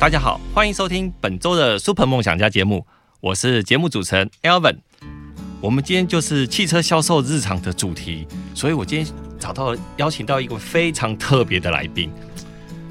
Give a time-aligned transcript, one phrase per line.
[0.00, 2.86] 大家好，欢迎收听本周的 Super 梦想家节目，
[3.20, 4.76] 我是节目主持人 Alvin。
[5.60, 12.12] 我们今天就是汽车销售日常的主题，所以我今天找到邀请到一个非常特别的来宾。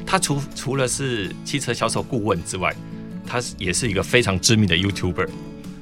[0.06, 2.76] 他除除了是汽车销售顾问之外，
[3.26, 5.30] 他也是一个非常知名的 YouTuber。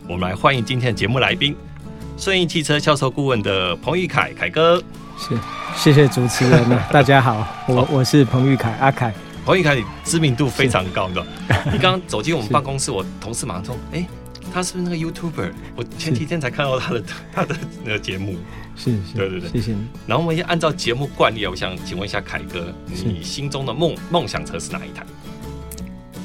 [0.07, 1.55] 我们来欢迎今天的节目来宾，
[2.19, 4.81] 顺义汽车销售顾问的彭玉凯凯哥。
[5.17, 5.35] 谢
[5.75, 9.11] 谢谢主持人呢，大家好，我我是彭玉凯阿凯。
[9.45, 11.23] 彭昱凯，你知名度非常高的。
[11.71, 14.07] 你刚刚走进我们办公室，我同事马上说：“哎、欸，
[14.51, 18.35] 他是不是那个 YouTuber？” 我前几天才看到他的 他的那个节目。
[18.75, 19.85] 是，是，对对对，谢谢你。
[20.07, 25.05] 然后我们要按照节目惯例，我想请问一下凯哥，你心中的梦梦想车是哪一台？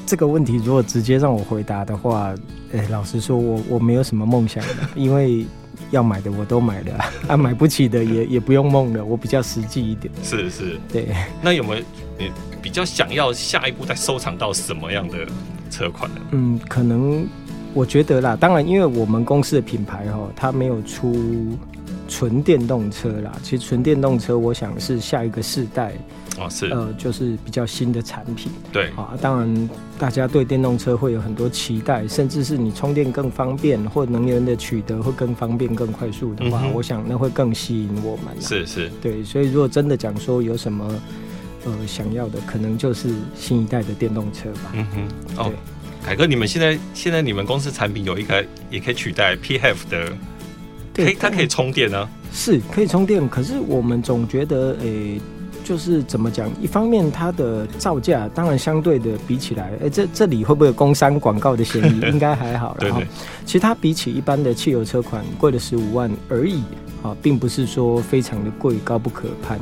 [0.07, 2.33] 这个问题如果直接让我回答的话，
[2.73, 5.45] 哎、欸，老实说我，我我没有什么梦想的，因为。
[5.89, 10.13] 要买的我都买了， 啊，买不起的也也不用梦了，我比较实际一点。
[10.23, 11.07] 是是，对。
[11.41, 11.83] 那有没有
[12.17, 12.31] 你
[12.61, 15.17] 比较想要下一步再收藏到什么样的
[15.69, 16.21] 车款呢？
[16.31, 17.27] 嗯，可能
[17.73, 21.57] 我觉得啦，当然，因为我们公司的品牌哈，它没有出
[22.07, 23.31] 纯电动车啦。
[23.41, 25.93] 其实纯电动车，我想是下一个世代。
[26.39, 38.27] 哦，是，呃，就是比较新的产品，对，啊，当然，大家对电动车会有很多期待，甚至是你充电更方便，或能源的取得会更方便、更快速的话，嗯、我想那会更吸引我们。
[38.39, 40.89] 是是，对，所以如果真的讲说有什么
[41.65, 44.71] 呃想要的，可能就是新一代的电动车吧。
[44.73, 45.07] 嗯哼，
[45.37, 45.51] 哦，
[46.03, 50.13] 凯哥，你们现在现在你们公司产品有一个也可以取代 PHEV 的，
[50.93, 52.09] 可以它可以充电呢、啊？
[52.33, 55.15] 是可以充电，可是我们总觉得诶。
[55.15, 55.21] 欸
[55.63, 56.49] 就是怎么讲？
[56.59, 61.99] 一方面，它的造价当然相对的比起来，哎、欸，这这里会不会有工商广告的嫌疑？
[62.11, 62.75] 应该还好。
[62.81, 62.99] 然后，
[63.45, 66.63] 其实它比起一般的汽油车款贵了十五万而已
[67.03, 69.59] 啊，并不是说非常的贵，高不可攀。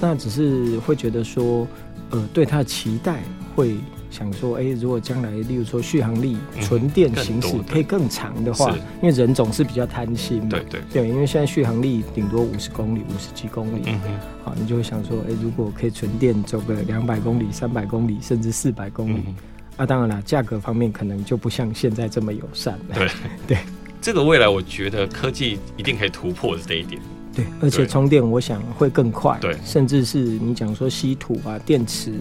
[0.00, 1.66] 那只是会觉得说，
[2.10, 3.22] 呃，对它的期待
[3.54, 3.76] 会。
[4.10, 14.08] 想说，哎、欸，如果将来，例如说续航力纯电行驶可以更长的话，因为人总是比较贪心嘛，对对对，因为现在续航力顶多五十公里、五十几公里，嗯哼，
[14.44, 19.34] 好，你就会想说，哎、欸，如果可以纯电走个两百公里、三百公里，甚至四百公里，嗯、
[19.76, 22.94] 啊，当然了，价格方面可能就不像现在这么友善了。
[22.94, 23.08] 对
[23.46, 23.58] 对，
[24.00, 26.98] 这个未来我觉得科技一定可以突破的这一点。
[27.38, 32.12] 对，而且充电我想会更快，对，甚至是你讲说稀土啊、电池。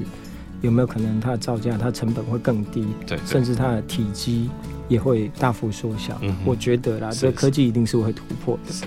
[0.62, 2.84] 有没有可能它的造价、它成本会更低？
[3.06, 4.50] 对，对，甚至它的体积
[4.90, 6.18] 也会大幅缩小。
[6.24, 8.74] 嗯，我觉得啦，这科技一定是会突破的。
[8.74, 8.86] 是，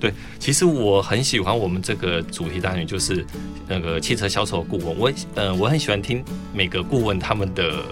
[0.00, 0.12] 对。
[0.40, 3.24] 其实我很喜欢我们这个主题单元，就是
[3.68, 4.98] 那个汽车销售顾问。
[4.98, 7.84] 我呃，我很喜欢听每个顾问他们的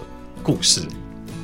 [0.43, 0.81] 故事。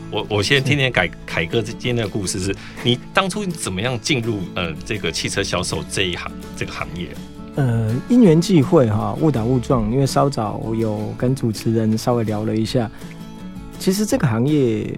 [0.10, 7.10] 我我先听听凯凯哥今天的故事是，是你当初怎么样进入呃这个汽车销售这一行这个行业？
[7.56, 12.90] 呃，因缘际会哈，误打误撞，因为稍早有跟主持人稍微聊了一下，
[13.80, 14.98] 其实这个行业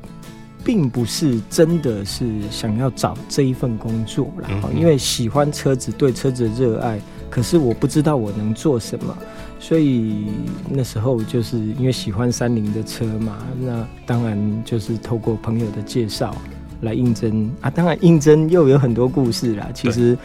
[0.64, 7.00] 并不是真的是想要找这一份工作啦，嗯、因为喜欢车子，对车子的热爱，
[7.30, 9.18] 可是我不知道我能做什么，
[9.60, 10.26] 所以
[10.70, 16.36] 那时候就是因为喜欢三菱的车嘛，那当然就是透过朋友的介绍
[16.82, 20.18] 来应征啊，当然应征又有很多故事啦，其实。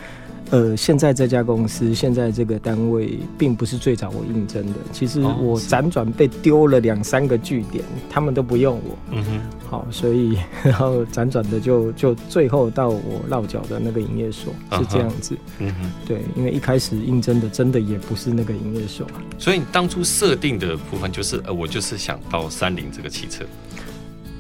[0.50, 4.78] 呃，现在这家公司，现在这个单位，并不是最早我应征的。
[4.92, 8.98] 其实我辗转被丢了两三个据点，他们都不用我。
[9.10, 9.40] 嗯哼。
[9.68, 15.36] 好，所以 然后辗转的就就最后到我落脚的那个营业所是这样子。
[15.58, 15.92] 嗯哼。
[16.06, 19.06] 对，因为一开始应征的真的也不是那个营业所。
[19.38, 23.44] 所以你当初设定的部分就是，呃，我就是想到三菱这个汽车。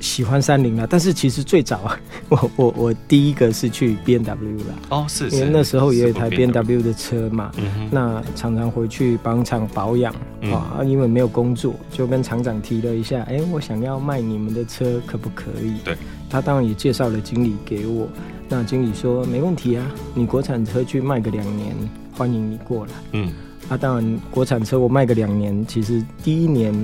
[0.04, 1.98] 喜欢三菱啊，但是其实最早啊，
[2.28, 4.74] 我我我第一个是去 B M W 啦。
[4.90, 7.50] 哦，是，因为那时候也有一台 B M W 的车嘛，
[7.90, 10.14] 那常常回去帮厂保养
[10.52, 15.78] 啊，因为没有工作，就跟厂长提了一下，哎，我想要卖你们的车，可不可以？
[15.82, 15.96] 对，
[16.28, 18.06] 他当然也介绍了经理给我，
[18.46, 21.74] 那经理说没问题啊，你国产车去卖个两年，
[22.12, 22.92] 欢迎你过来。
[23.12, 23.32] 嗯，
[23.70, 26.74] 啊，当然国产车我卖个两年，其实第一年。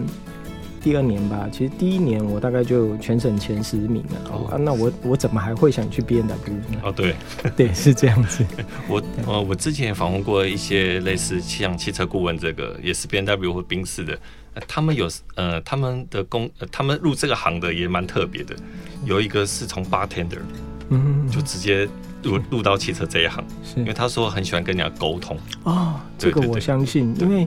[0.83, 4.31] 第二年吧，其实第一年我大概就全省前十名了。
[4.33, 6.81] 哦，啊，那我我怎么还会想去 B N W 呢？
[6.83, 7.15] 哦，对，
[7.55, 8.45] 对，是这样子。
[8.89, 14.19] 我呃，我之前也访问过一些类似像汽车顾问，这个也是 B N W 或宾士的，
[14.67, 18.57] 他们有呃，他们的工，他们入这个行的也蛮特别的。
[19.05, 20.41] 有一个是从 bartender，
[20.89, 21.87] 嗯，就直接
[22.23, 25.37] 入入到汽车这一行，是因为他说很喜欢跟人家沟通。
[25.65, 27.47] 哦，这个我相信，因为。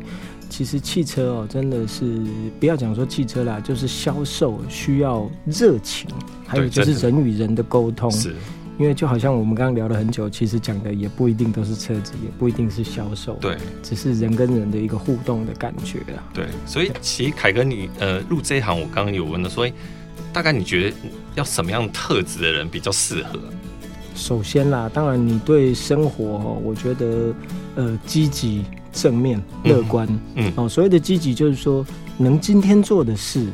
[0.56, 2.22] 其实汽车哦，真的是
[2.60, 6.08] 不要讲说汽车啦，就是销售需要热情，
[6.46, 8.12] 还有就是人与人的沟通。
[8.12, 8.36] 是，
[8.78, 16.22] 因为就好像我们刚刚聊了很久，其实讲的也不一定都是车子，也不一定是销售，对，只是人跟人的一个互动的感觉啊。
[16.36, 19.74] 对，所以其实凯哥你呃入这一行，我刚刚有问了，所以
[20.32, 20.96] 大概你觉得
[21.34, 23.40] 要什么样特质的人比较适合？
[24.14, 26.24] 首先啦，当然你对生活，
[26.64, 27.34] 我觉得
[27.74, 28.64] 呃积极。
[28.94, 31.86] 正面乐观，嗯，哦，所谓的积极就是说，
[32.18, 33.48] 能今天做的事，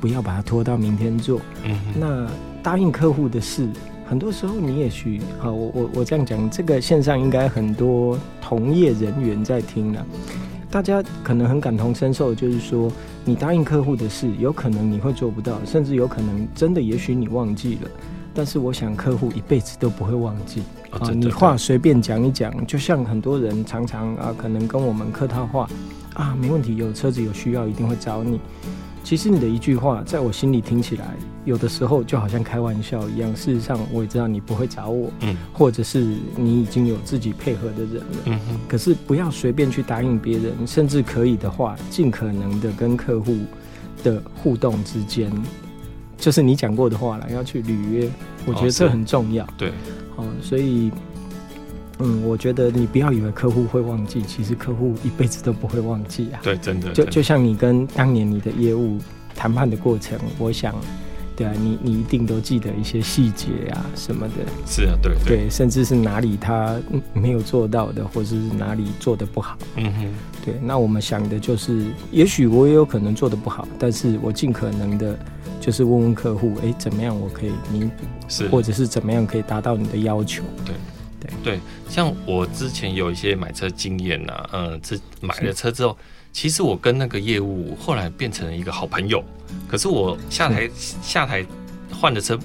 [0.00, 1.40] 不要把它拖到明天做。
[1.64, 2.26] 嗯，那
[2.62, 3.68] 答应客户的事，
[4.06, 10.06] 很多时候你也许，好，我我我这样讲，这个线上应该很多同业人员在听了，
[10.70, 12.90] 大家可能很感同身受，就是说，
[13.24, 17.90] 你答应客户的事，有可能你会做不到，甚至有可能真的，也许你忘记了。
[18.34, 21.08] 但是我想客户一辈子都不会忘记啊！
[21.10, 25.68] 你话随便讲一讲，就像很多人常常啊，可能跟我们客套话
[26.14, 28.40] 啊，没问题，有车子有需要一定会找你。
[29.04, 31.14] 其实你的一句话，在我心里听起来，
[31.44, 33.30] 有的时候就好像开玩笑一样。
[33.36, 38.40] 事实上，我也知道你不会找我，嗯，或者是你已经有自己配合的人了。
[38.66, 43.36] 可是不要随便去答应别人，甚至可以的话，尽可能的跟客户
[44.02, 45.30] 的互动之间。
[46.16, 48.10] 就是你讲过的话了，要去履约，
[48.46, 49.44] 我觉得这很重要。
[49.44, 49.72] 哦、对，
[50.16, 50.90] 好，所以，
[51.98, 56.40] 嗯，我觉得你不要以为客户会忘记，其实客户一辈子都不会忘记啊。
[56.42, 56.92] 对，真的。
[56.92, 58.98] 就就像你跟当年你的业务
[59.34, 60.74] 谈判的过程，我想，
[61.36, 64.34] 对啊，你你一定都记得一些细节啊什么的。
[64.66, 66.80] 是啊，对对，对，甚至是哪里他
[67.12, 69.58] 没有做到的，或者是哪里做的不好。
[69.76, 70.06] 嗯哼。
[70.44, 75.18] 对，那我们想的就是，也许我也有可能做的不好，但是我尽可能的。
[75.64, 80.42] 就是问问客户，哎、欸，怎么样我可以弥补，是或者是怎么样可以达到你的要求？
[80.62, 80.74] 对，
[81.18, 81.60] 对，对。
[81.88, 85.96] 像我之前有一些买车经验呐、啊，嗯，这买了车之后，
[86.34, 89.24] 其实我跟那个业务后来变成了一个好朋友。
[89.66, 91.42] 可是我下台下台
[91.90, 92.38] 换的车，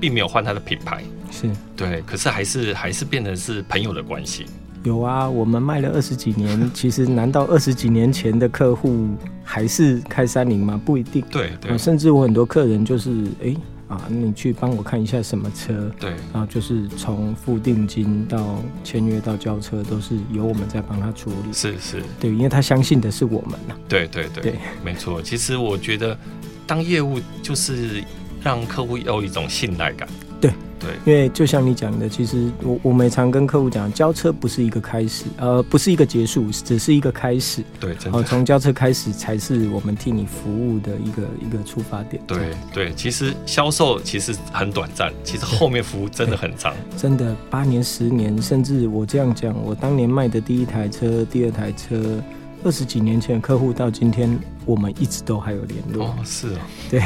[0.00, 4.46] 并没有换他的品牌，是对，可是还是还是变成是朋友的关系。
[4.88, 9.08] 有啊，我们卖了二十几年， 其实难道二十几年前的客户
[9.44, 10.80] 还是开三菱吗？
[10.82, 11.22] 不一定。
[11.30, 11.76] 对对、啊。
[11.76, 13.10] 甚至我很多客人就是，
[13.42, 13.56] 哎、欸、
[13.88, 15.90] 啊，你去帮我看一下什么车？
[16.00, 16.10] 对。
[16.32, 21.52] 然后就是从付定金到签约到交车，都是由我们在帮他处理。
[21.52, 22.02] 是是。
[22.18, 23.74] 对，因为他相信的是我们呐。
[23.88, 24.42] 对对对。
[24.42, 25.20] 对，没错。
[25.20, 26.16] 其实我觉得，
[26.66, 28.02] 当业务就是
[28.42, 30.08] 让客户有一种信赖感。
[30.40, 30.52] 对。
[30.80, 37.64] 对，因为就像你讲的，其实我我们也常跟客户讲，交车不是一个开始，呃，不是一个结束，只是一个开始。
[37.80, 38.22] 对，真的。
[38.22, 42.22] 从交车开始才是我们替你服务的一个一个出发点。
[42.28, 42.38] 对
[42.72, 46.72] 对，其实销售其实很短暂，其实后面服务真的很长。
[46.96, 52.22] 真的，八年、十年，甚至我这样讲，我当年卖的第一台车、第二台车。
[52.64, 56.06] 二十几年前的客户到今天，我们一直都还有联络。
[56.06, 56.58] 哦，是哦，
[56.90, 57.02] 对，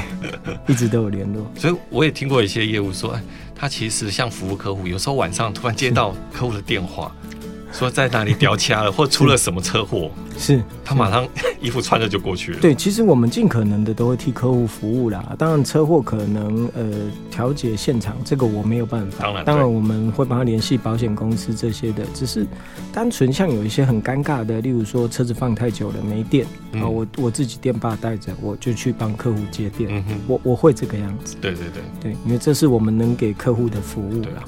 [0.67, 1.47] 一直都有联络。
[1.57, 3.23] 所以我也听过一些业务说，哎，
[3.55, 7.15] 他其实像服务客户，有时候晚上突然接到客户的电话。
[7.73, 11.27] 说在哪里掉卡了， 或出了什么车祸，是他马上
[11.61, 12.61] 衣服穿着就过去了。
[12.61, 15.35] 对，其实我们尽可能的都会替客户服务啦。
[15.39, 16.85] 当然车祸可能呃
[17.31, 19.25] 调解现场这个我没有办法。
[19.25, 22.05] 当然，当然我们会帮他联系保险公司这些的。
[22.13, 22.47] 只是
[22.93, 29.91] 单纯像有一些很尴尬的，例如说车子放太久了没电啊、嗯，我我自己电霸带着，我就去帮客户接电。
[29.91, 31.37] 嗯哼，我我会这个样子。
[31.41, 34.45] 对对对对，因为这是我们能给客户的服务啦。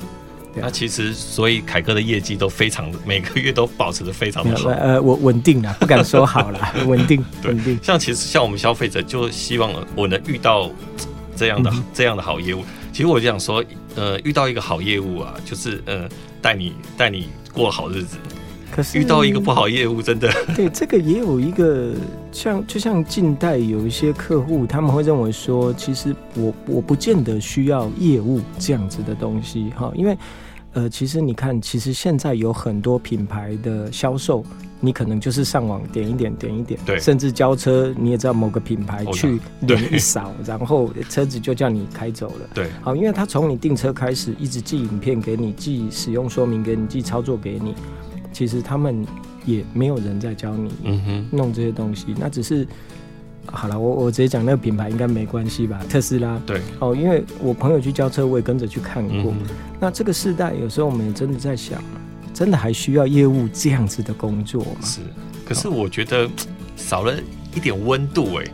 [0.57, 4.69] 那其实，所以凯哥的业绩都非常，每个月都保持的非常的好。
[4.71, 7.79] 呃，我稳定了，不敢说好了， 稳定，稳定。
[7.83, 10.71] 像其实像我们消费者，就希望我能遇到
[11.35, 12.63] 这样的、嗯、这样的好业务。
[12.93, 13.65] 其实我就想说，
[13.97, 16.09] 呃，遇到一个好业务啊，就是呃，
[16.41, 18.17] 带你带你过好日子。
[18.71, 20.33] 可是遇到一个不好业务，真的。
[20.55, 21.93] 对， 这个也有一个
[22.31, 30.17] 像，就像近代有一些客户，他们会认为说，其实我我不见得需要业务这样子的东西哈，因为。
[30.75, 34.45] 呃，其实你看，其实现在有很多品牌的销售，
[34.81, 42.51] 你可能就是上网点一点，点一点，对，甚至交车，你也知道某个品牌去脸一扫，然后车子就叫你开走了。
[42.53, 47.75] 对，好，因为他从你订车开始，一直寄影片给你，寄使用说明给你，寄操作给你，
[48.33, 49.07] 其实他们
[49.47, 52.67] 也没有人在教你，嗯哼，弄这些东西，那只是。
[53.47, 55.81] 好了，我我直接讲那个品牌应该没关系吧？
[55.89, 56.41] 特斯拉。
[56.47, 56.61] 对。
[56.81, 59.33] 哦，因为我朋友去交车，我也跟着去看过。
[59.33, 59.47] 嗯、
[59.81, 61.83] 那这个世代，有时候我们也真的在想，
[62.33, 64.71] 真的还需要业务这样子的工作吗？
[64.83, 65.01] 是。
[65.45, 66.29] 可是我觉得
[66.77, 67.15] 少了
[67.55, 68.45] 一点温度哎。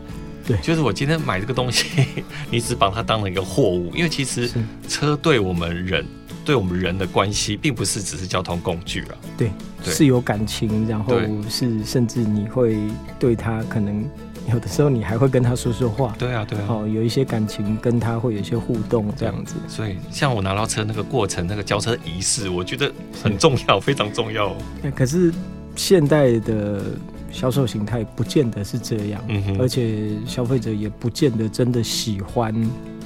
[0.47, 0.59] 对。
[0.59, 2.05] 就是我今天买这个东西，
[2.51, 4.51] 你只把它当成一个货物，因为其实
[4.89, 6.05] 车对我们人。
[6.43, 9.19] 对我们人的关系，并不是只是交通工具了。
[9.37, 9.53] 对，
[9.85, 11.15] 对，是有感情，然后
[11.49, 12.79] 是甚至你会
[13.21, 14.03] 对他，可能
[14.49, 16.15] 有的时候你还会跟他说说话。
[16.19, 16.65] 对啊，对啊。
[16.69, 19.57] 哦，有一些感情跟他会有一些互动，这样子。
[19.69, 22.93] 所以，像我拿到车那个过程，那个交车仪式，我觉得
[23.23, 24.55] 很重要，非常重要。
[24.95, 25.33] 可是
[25.77, 26.83] 现代的
[27.31, 32.55] 销售形态不见得是这样，嗯哼，而且消费者也不见得真的喜欢，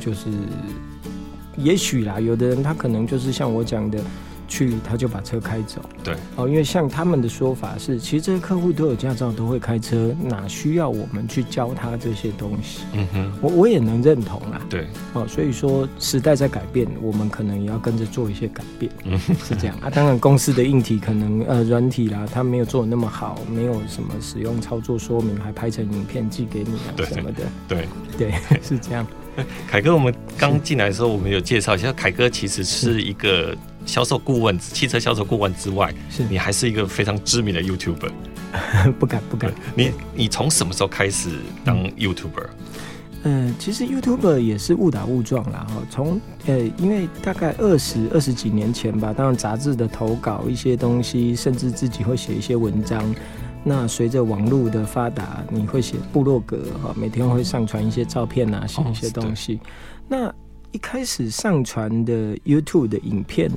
[0.00, 0.28] 就是。
[1.56, 4.00] 也许啦，有的人他可能就是像我讲的，
[4.48, 5.80] 去他就把车开走。
[6.02, 12.82] 对，哦，因为像他们的说法是，其实这些客户都有驾照，都会开车，哪需要我们去教他这些东西？
[12.92, 14.60] 嗯哼，我我也能认同啦。
[14.68, 18.90] 对，哦，所以说时代在改变，我们可能也要跟着做一些改变。
[19.04, 19.90] 嗯，是这样啊。
[19.90, 27.42] 当然，公司的硬体可能呃软体啦，他没有做的那么好，没有什么使用操作说明，还拍成影片寄给你啊什么的。
[27.68, 28.32] 对对，
[28.62, 29.06] 是这样。
[29.66, 33.52] 凯哥，我们刚进来的时候，我们有介绍一下，凯哥其实是一个
[33.86, 38.10] 销售顾问，汽车销售顾问之外，是你还是一个非常知名的 YouTuber。
[38.98, 39.52] 不 敢不敢。
[39.74, 41.30] 你你从什么时候开始
[41.64, 42.46] 当 YouTuber？
[43.24, 45.66] 嗯、呃，其实 YouTuber 也是误打误撞啦。
[45.68, 53.02] 哈，从呃，因为大概二十二十几年前吧，当然杂志的投稿一些东西，甚至自己会写一些文章。
[53.64, 59.54] 那随着网络的发达，你会写部落格哈，每天会上传一些照片啊，写一些东西。
[59.54, 59.66] 哦、
[60.06, 60.34] 那
[60.74, 63.50] 一开始上传的 YouTube 的影片。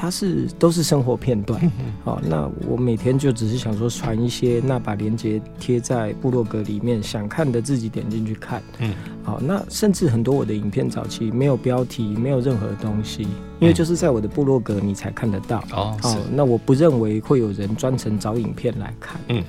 [0.00, 1.60] 它是都是生活片段，
[2.04, 13.26] 好，那我每天就只是想说传一些，那把链接贴在部落格里面，想看的自己点进去看，嗯，好，那甚至很多我的影片早期没有标题，没有任何东西，
[13.58, 19.42] 因为就是在我的部落格你才看得到，哦，好，那我不认为会有人专程找影片来看，嗯，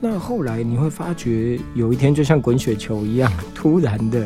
[0.00, 4.24] 那后来你会发觉有一天就像滚雪球一样， 突然的。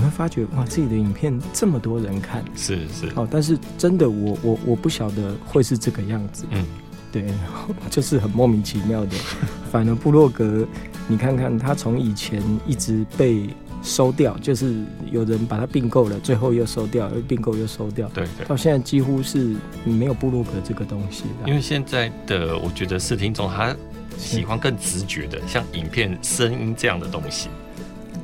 [0.00, 6.64] 你会发觉哇，自己的影片这么多人看，是是哦，但是真的我我我不晓得会是这个样子，嗯，
[7.12, 7.26] 对，
[7.90, 9.10] 就是很莫名其妙的。
[9.70, 10.66] 反而布洛格，
[11.06, 13.50] 你看看他从以前一直被
[13.82, 19.54] 收掉，就是有人把它并购了，最后又收掉，又并购又收掉，对对，到现在几乎是
[19.84, 21.24] 没有布洛格这个东西。
[21.46, 23.76] 因为现在的我觉得视听众他
[24.16, 27.50] 喜欢更直觉的，像影片、声音这样的东西。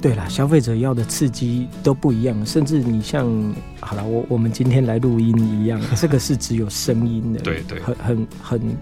[0.01, 3.27] 对啦，消费者要的刺激都不一样，甚至你像
[3.81, 8.77] 好了，我我们今天来录音一样， 这个是只有声音的，对对，很很很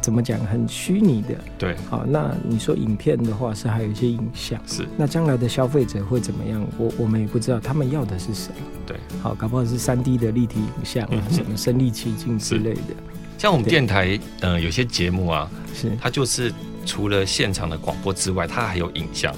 [0.00, 1.28] 怎么讲，很虚拟的，
[1.58, 1.76] 对。
[1.88, 4.86] 好，那你说影片的话，是还有一些影像，是。
[4.96, 6.66] 那将来的消费者会怎么样？
[6.78, 8.54] 我我们也不知道，他们要的是什么？
[8.86, 8.96] 对。
[9.22, 12.94] 好，搞不好是三 D 的立体影像啊，什么身临其境之类的。
[13.38, 16.52] 像我们电台，呃，有些节目啊，是它就是
[16.84, 19.34] 除了现场的广播之外，它还有影像。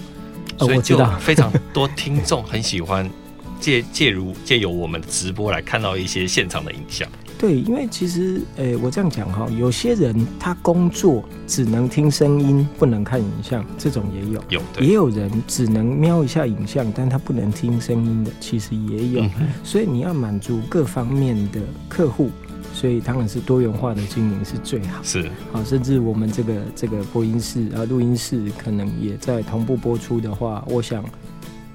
[0.66, 3.08] 所以就非常多听众很喜欢
[3.60, 7.08] 借借如借由我们的直播来看到一些现场的影像。
[7.38, 14.44] 对，因为其实，诶、欸，我这样讲哈，有些人他工作只能听声音，不能看影像，这种也有。
[14.48, 19.22] 有，也有人只能瞄一下影像，但他不能听声音的，其实也有。
[19.22, 19.30] 嗯、
[19.64, 22.30] 所以你要满足各方面的客户。
[22.74, 31.04] 所以当然是多元化的经营是最好，是啊，甚至我们这个这个播音室啊、录音室可能也在同步播出的话，我想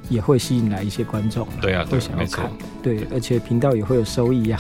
[0.10, 2.52] 也会吸引来一些观众，对啊，都想要看，
[2.82, 4.60] 对，而且频道也会有收益呀。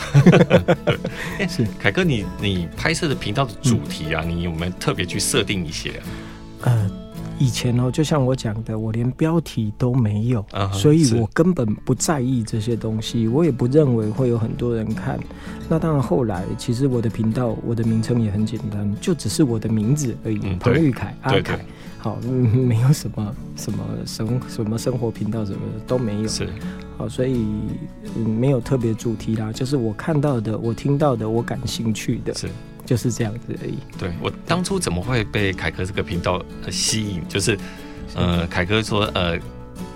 [1.38, 6.01] 对， 是凯哥，你你拍摄的频道的主题啊，你有没有特别去设定一些？
[6.62, 6.97] 呃。
[7.39, 15.20] 以前哦，就像我讲的，我连标题都没有，uh -huh, 所以我根本不在意这些东西，我也不认为会有很多人看。
[15.70, 21.60] 那当然，后来其实我的频道，我的名称也很简单，就只是我的名字而已，彭玉凯，阿凯。
[22.00, 26.27] 好， 没有什么什么生什么生活频道什么的都没有。
[26.27, 26.48] 是，
[26.98, 27.46] 好，所以
[28.39, 32.34] 没有特别主题啦，就是我看到的，我听到的，我感兴趣的。
[32.34, 32.48] 是。
[32.88, 33.77] 就是这样子而已。
[34.00, 36.41] 对，我当初怎么会被凯哥这个频道
[36.72, 37.22] 吸引？
[37.27, 37.60] 就是，
[38.15, 39.38] 呃，凯哥说，呃，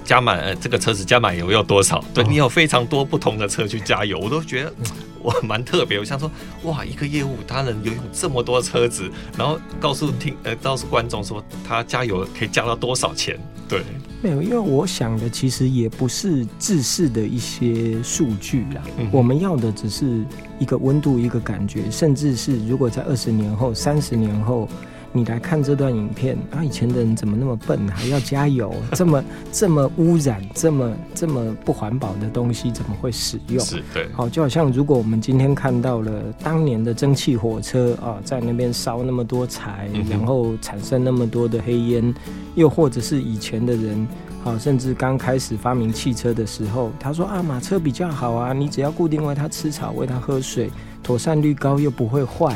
[0.04, 2.04] 加满呃这个车子加满油要多少？
[2.14, 4.74] 对，你有非常多不同的车去加油，我都觉得
[5.24, 5.98] 我蛮特别。
[6.00, 6.30] 我想说，
[6.64, 13.40] 哇，一个业务他能拥有这么多车子，然后告诉听呃告诉观众说他加油可以加到多少钱？
[13.70, 13.84] 对。
[14.22, 20.24] 没有，因为我想的其实也不是制式的一些数据啦，嗯，我们要的只是
[20.60, 24.68] 一个温度，一个感觉，甚至是如果在二十年后、三十年后，
[25.14, 28.74] 你来看这段影片啊，以前的人怎么那么笨，还要加油？
[28.94, 33.60] 这么这么污染，这么这么不环保的东西怎么会使用？
[33.60, 34.08] 是对。
[34.14, 42.14] 好，就好像如果我们今天看到了当年的蒸汽火车啊，在那边烧那么多柴，嗯、然后产生那么多的黑烟，
[42.56, 44.08] 又或者是以前的人，
[44.44, 50.70] 好，甚至刚开始发明汽车的时候，他说啊，马车比较好啊，你只要固定喂它吃草，喂它喝水。
[51.04, 52.56] 妥善率高又不会坏，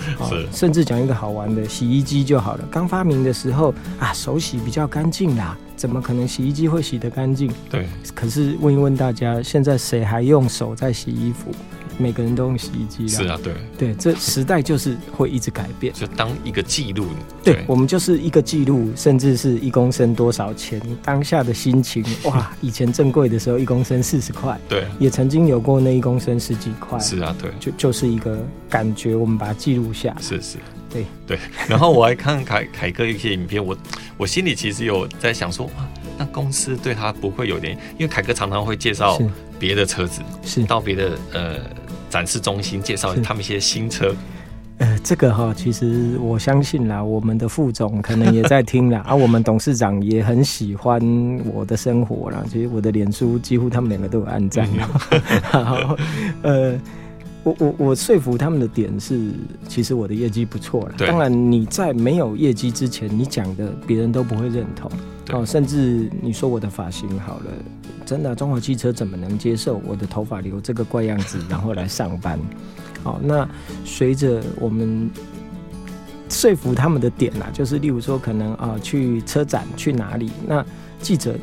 [0.52, 2.64] 甚至讲一个好玩的，洗衣机就好了。
[2.70, 7.50] 刚发明的时候啊，手洗比较干净啦，怎么可能洗衣机会洗得干净？
[7.70, 7.86] 对。
[8.14, 11.50] 可是问一问大家，现在谁还用手在洗衣服？
[11.98, 17.06] 每个人都用洗衣机了，是啊，对对，这时代就是会一直改变，就当一个记录。
[17.42, 22.52] 对，我们就是一个记录，甚至是一公升多少钱，当下的心情 哇！
[22.60, 28.38] 以前正贵的时候，一公升四十块，对，也曾经有过那一公升十几块，是啊，对，就就是一个
[28.68, 30.58] 感觉，我们把它记录下，是是，
[30.90, 31.38] 对对。
[31.68, 33.76] 然后我还看凯凯哥一些影片，我
[34.16, 35.72] 我心里其实有在想说，哇，
[36.18, 39.18] 那公司对他不会有点，因为凯哥常常会介绍
[39.58, 41.60] 别的车子，是到别的呃。
[42.08, 44.14] 展示中心介绍他们一些新车，
[44.78, 51.00] 呃，这个哈，其实我相信啦，我们的副总可能也在听啦， 啊，我们董事长也很喜欢
[51.52, 54.68] 我的生活啦，其实我的脸书几乎他们两个都有按赞，
[55.50, 55.96] 好，
[56.42, 56.78] 呃，
[57.46, 59.30] 我我我说服他们的点是，
[59.68, 64.90] 其实我的业绩不错了，当然你在没有业绩之前，你讲的别人都不会认同，
[65.30, 67.44] 哦，甚至你说我的发型好了。
[68.04, 72.36] 真的，中华汽车怎么能接受我的头发留这个怪样子，然后来上班？
[73.04, 73.48] 好，那
[73.84, 75.08] 随着我们
[76.28, 80.66] 说服他们的点啦，就是例如说，可能啊去车展去哪里，那
[81.00, 81.36] 记者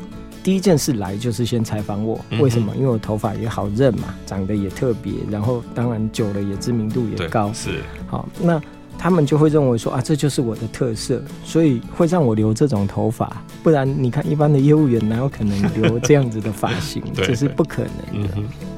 [0.44, 2.76] 第一件事来就是先采访我，为什么？
[2.76, 8.60] 因为我头发也好认嘛，长得也特别，然后当然久了也知名度也高，是好那。
[8.96, 13.42] 他们就会认为说啊，这就是我的特色，所以会让我留这种头发。
[13.62, 17.02] 不然你看，一般的业务员哪有可能留这样子的发型？
[17.12, 18.28] 这是不可能的。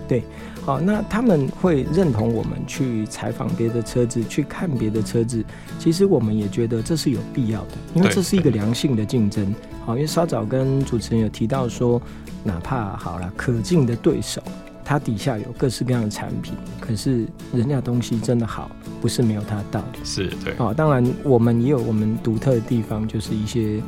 [0.09, 0.25] 对，
[0.65, 5.45] 好，那他们会认同我们去采访别的车子，去看别的车子。
[5.79, 9.55] 其实我们也觉得这是有必要的，因为这是一个良性的竞争。
[9.87, 12.03] 好，因为稍早跟主持人有提到说，
[12.45, 14.43] 哪怕好了可敬的对手。
[14.89, 18.71] 它底下有各式各样的产品，可是人家东西真的好，
[19.01, 19.99] 不是没有它的道理。
[20.05, 23.83] 是对哦，当然我们也有我们独特的地方，就是一些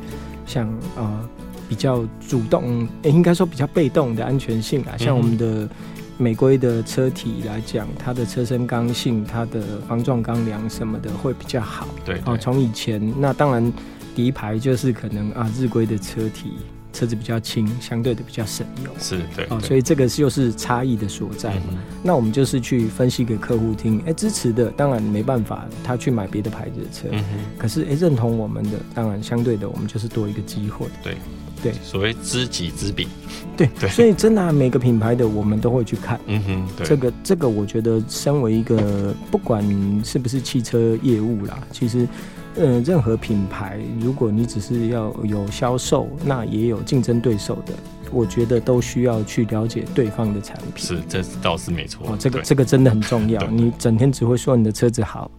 [0.45, 1.29] 像呃
[1.69, 5.69] 比较主动，欸、应该说比较被动的安全性啊，像我们的
[6.17, 11.87] 美规的车体来讲，它的车身刚性、它的防撞钢梁什么的会比较好。
[12.03, 13.71] 对，对，哦，从以前那当然
[14.19, 16.51] 第一排就是可能啊日规的车体。
[16.91, 21.65] 车子比较轻，相对的比较省油，是对，哦，所以这个就是差异的所在嘛。
[21.69, 27.23] 嗯、那我们就是去分析给客户听，哎、欸，支持的当然没办法，他去买别的牌子的车，嗯、
[27.59, 30.87] 可是哎、欸，认同我们的，当然相对的，我们就是多一个机会。
[31.03, 31.15] 对，
[31.61, 33.07] 对，所谓知己知彼。
[33.55, 36.19] 对对，所以真的、啊、每个品牌的我们都会去看。
[36.25, 39.63] 嗯哼，对，这个这个，我觉得身为一个不管
[40.03, 42.07] 是不是汽车业务啦，其实。
[42.55, 47.73] 呃，任何品牌，如果你只是要有销售，那也有竞争对手的，
[48.11, 50.83] 我觉得都需要去了解对方的产品。
[50.85, 52.05] 是，这倒是没错。
[52.09, 53.41] 哦，这个这个真的很重要。
[53.47, 55.29] 你整天只会说你的车子好，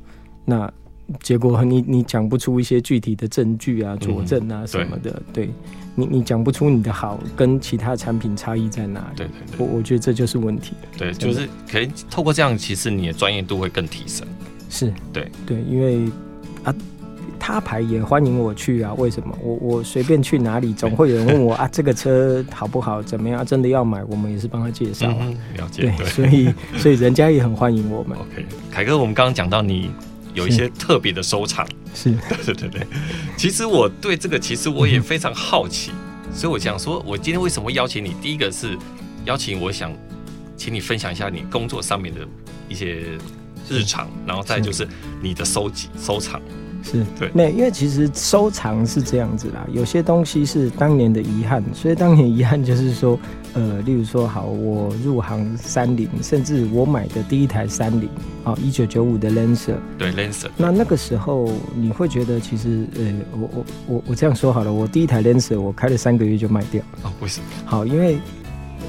[0.44, 0.73] 那
[1.20, 5.55] 结果你你讲不出一些具体的证据啊、佐证啊什么的，嗯、对，对
[5.96, 9.16] 你你讲不出你的好跟其他产品差异在哪里？
[9.16, 10.73] 对对对，我我觉得这就是问题。
[10.96, 14.27] 对，就是可以透过这样，其实你的专业度会更提升。
[14.70, 16.09] 是，对对，因为
[16.62, 16.75] 啊。
[17.40, 18.92] 他牌也欢迎我去啊？
[18.98, 19.37] 为什么？
[19.42, 23.03] 我我随便去哪里，总会有人问我啊，这个车好不好？
[23.03, 23.44] 怎么样？
[23.44, 25.35] 真的要买，我们也是帮他介绍、啊嗯。
[25.57, 28.16] 了解，对，对所以所以人家也很欢迎我们。
[28.20, 29.90] OK，凯哥，我们刚刚讲到你
[30.35, 32.87] 有一些特别的收藏， 是， 对对对对。
[33.38, 38.14] 其实我对这个，其实我也非常好奇，嗯、所以我想说，我今天为什么邀请你？
[38.20, 38.76] 第一个是
[39.24, 39.90] 邀请，我想
[40.57, 42.20] 请你分享一下你工作上面的
[42.68, 43.18] 一些
[43.68, 44.87] 日常，然后再就是
[45.22, 46.40] 你的收集收藏。
[46.83, 53.19] 是对，那因为其实收藏是这样子啦，有些东西是当年的遗憾，所以当年遗憾就是说，
[53.55, 58.09] 呃，例如说，好，我入行三菱，甚至我买的第一台三菱，
[58.45, 67.47] 啊，一九九五的 Lancer，对 Lancer，那那个时候你会觉得，其实，呃，我我我我这样说好了，我第一台 Lancer 我开了三个月就卖掉，哦，为什么？
[67.64, 68.19] 好，因为。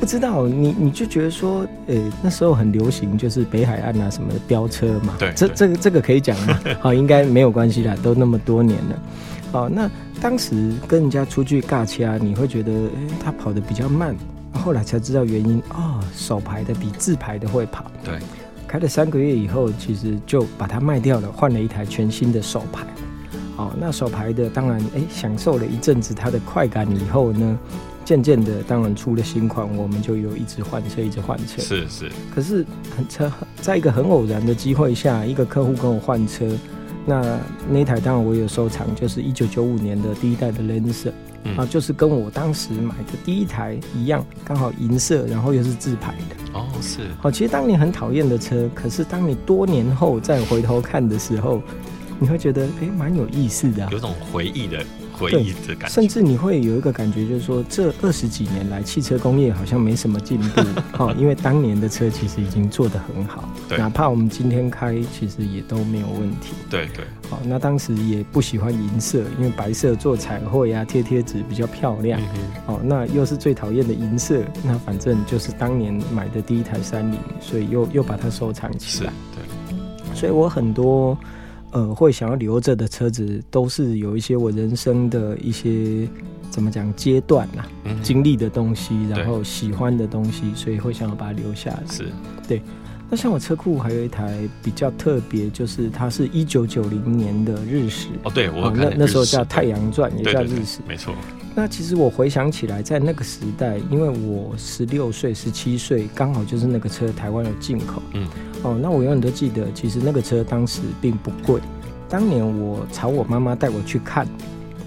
[0.01, 5.13] 不知道你，你就觉得说，呃、欸，那时候很流行，就是北海岸啊什么的飙车嘛。
[5.19, 6.59] 对，这这个这个可以讲吗？
[6.81, 8.99] 好，应该没有关系啦，都那么多年了。
[9.51, 9.87] 好，那
[10.19, 14.15] 当时跟人家出去尬掐，你会觉得，哎、欸，他跑得比较慢。
[14.53, 17.85] 后来才知道原因，哦，手排的比自排的会跑。
[18.03, 18.17] 对，
[18.67, 22.83] 开了三个月以后，其实就把它卖掉了，换了一台全新的手排。
[23.57, 27.59] 哦，那手排的当然哎，享受了一阵子它的快感以后呢，
[28.03, 31.61] 渐渐的当然出了新款，我们就有一直换车，一直换车。
[31.61, 32.11] 是是。
[32.33, 36.45] 可是很车，在一个很偶然的机会下，一个客户跟我换车，
[37.05, 41.11] 那那台当然我有收藏，就是一九九五年的第一代的 Lancer。
[41.43, 46.59] 嗯、啊，就是跟我当时买的第一台一样，刚好银色，然后又是自排的。
[46.59, 46.99] 哦，是。
[47.23, 51.59] 哦，其实当你很讨厌的车，可是当你多年后再回头看的时候，
[52.19, 54.85] 你会觉得，哎、欸，蛮有意思的、啊，有种回忆的。
[55.21, 60.61] 回忆的感觉，甚至你会有一个感觉，就是说这二十几年来，汽车工业好像没什么进步，
[60.97, 72.19] 哦，因为当年的车其实已经做得很好，对，哪怕我们今天开，其实也都没有问题，对对，好，那当时也不喜欢银色，因为白色做彩绘啊、贴贴纸比较漂亮，
[72.65, 81.17] 哦、嗯，那又是最讨厌的银色，那反正就是当年买的第一台三菱，所以又又把它收藏起来，对，所以我很多。
[81.71, 86.07] 呃，会想要留着的车子，都是有一些我人生的一些
[86.49, 91.83] 怎么讲阶段呐、啊嗯，经历的东西，然后喜欢的东西，所以会想要把它留下来。
[91.89, 92.07] 是，
[92.47, 92.61] 对。
[93.09, 98.07] 那像我车库还有一台比较特别，就是它是一九九零年的日食。
[98.23, 101.13] 哦，对，我、呃、那那时候叫太阳钻，也叫日食，没错。
[101.53, 108.01] 那其实我回想起来，在那个时代，因为我十六岁、十七岁，刚好就是那个车台湾有进口。
[108.13, 108.27] 嗯。
[108.63, 111.59] 哦，那我永远都记得，其实那个车当时并不贵。
[112.07, 114.25] 当年我朝我妈妈带我去看，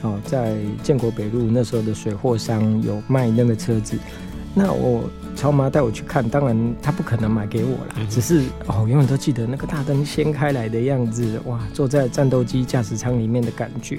[0.03, 3.99] 哦，在建国北路那时候的水货商有卖那个车子。
[4.55, 13.99] 那我朝妈带我去看，当然她不可能买给我啦，嗯、只是哦，永远都记得那个大灯掀开来的样子，哇，坐在战斗机驾驶舱里面的感觉。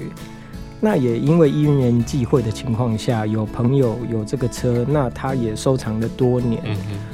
[0.82, 6.62] 那也因为因缘际会的情况下，有朋友有这个车，那他也收藏了多年。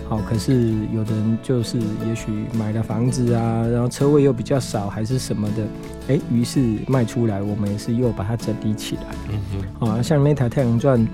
[0.10, 5.63] 好、嗯，可是有的人就是也许买了房子啊，然后车位又比较少，还是什么的，
[6.10, 9.04] 哎、欸，于是卖出来，我们也是又把它整理起来。
[9.30, 9.39] 嗯
[9.80, 11.08] 哼，啊，像那台太阳钻，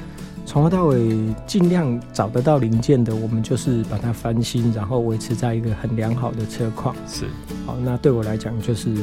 [0.46, 6.96] 从头到尾尽量找得到零件的，我们就是把它翻新，然后维持在一个很良好的车况。
[7.08, 7.26] 是，
[7.66, 8.96] 好，那对我来讲就是。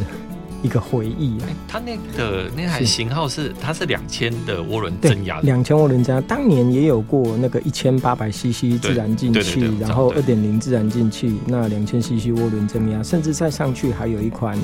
[0.65, 14.59] 一个回忆啊，它那个那台型号是，是它是两千的涡轮增压，两千涡轮增压，当年也有过那个一千八百 CC 自然进气，然后二点零自然进气，那两千 CC 涡轮增压，甚至再上去还有一款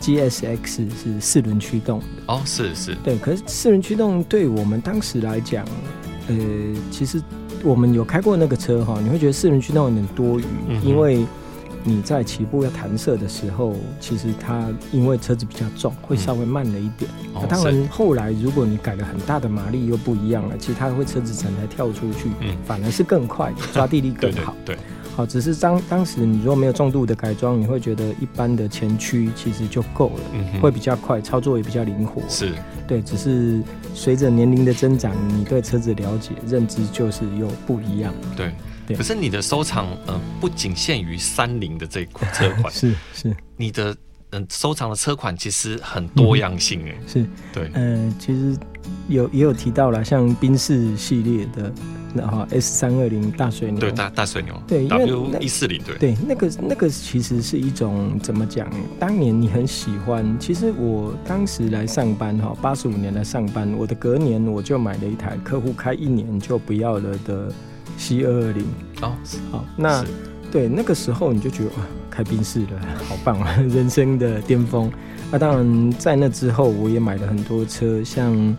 [0.00, 2.06] GSX 是四轮驱动的。
[2.28, 5.66] 哦，是是，对，可是四轮驱动对我们当时来讲，
[6.28, 6.34] 呃，
[6.90, 7.20] 其实
[7.62, 11.26] 我们有开过那个车哈，你会觉得四轮驱动有点多余，嗯、因为。
[11.84, 17.10] 你在起步要弹射的时候，其实它因为车子比较重，会稍微慢了一点。
[17.34, 24.54] 那、嗯啊、当然，后来如果你改了很大的马力又不一样了，其实它会车子整台跳出去，嗯，反而是更快，抓地力更好。
[24.64, 24.78] 对，对，对，
[25.16, 32.22] 好，只是当当时你如果没有重度的改装，你会觉得一般的前驱其实就够了，嗯，会比较快，操作也比较灵活。
[32.28, 32.52] 是，
[32.86, 33.60] 对，只是
[33.92, 38.14] 随着年龄的增长，你对车子了解认知就是又不一样。
[38.36, 38.52] 对。
[38.88, 43.96] 可是你的收藏，呃，不仅限于三菱的这款车款， 是是，你的
[44.30, 47.26] 嗯收藏的车款其实很多样性哎、嗯，是。
[47.52, 48.56] 对，呃，其实
[49.08, 51.72] 有也有提到了，像宾士系列的，
[52.14, 55.96] 然后 S 三二零大水牛，对大大水牛，对 W 一四零，对。
[55.96, 58.68] 对，那个那个其实是一种怎么讲？
[58.98, 67.52] 当年你很喜欢，其实我当时来上班哈，八十五年来上班，我的隔年我就买了一台客户开一年就不要了的。
[67.98, 68.64] C 二二零
[69.00, 69.12] 哦，
[69.50, 70.04] 好，那
[70.50, 71.76] 对那个时候你就觉得哇，
[72.10, 74.90] 开宾士了，好棒啊， 人生的巅峰。
[75.30, 78.56] 那、啊、当然，在那之后，我也买了很多车，像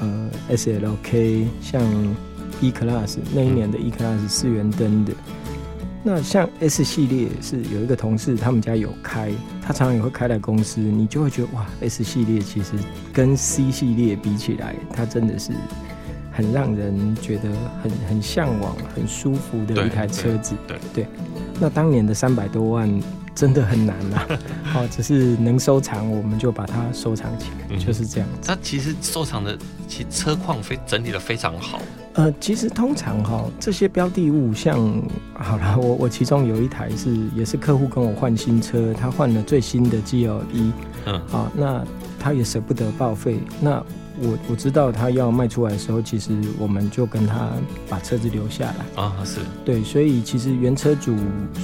[0.00, 1.82] 呃 S L K，像
[2.62, 5.12] E Class 那一年的 E Class 四元灯的。
[6.02, 12.72] 那像 S 系列是有一个同事，他们家有开，他常常也会开来公司，你就会觉得哇，S 系列其实
[13.12, 15.52] 跟 C 系列比起来，它真的是。
[16.38, 17.50] 很让人觉得
[17.82, 20.54] 很很向往、很舒服的一台车子。
[20.68, 21.06] 对对，对，
[21.58, 22.88] 那当年的三百多万
[23.34, 24.26] 真的很难啊！
[24.76, 28.28] 哦，只是能收藏，我们就把它收藏起来，嗯、就是这样。
[28.40, 31.82] 它其实收藏的其实车况非整理的非常好。
[32.12, 40.72] 呃，其实通常哈、哦，这些标的物像，像好了，我我其中有一台是也是客户跟我换新车，他换了最新的 GLE，
[41.06, 41.84] 嗯，好、哦，那
[42.16, 43.82] 他也舍不得报废，那。
[44.22, 47.50] 我我知道他要卖出来的时候，其实我们就跟他
[47.88, 49.02] 把车子留下来。
[49.02, 49.40] 啊，是。
[49.64, 51.16] 对，所以其实原车主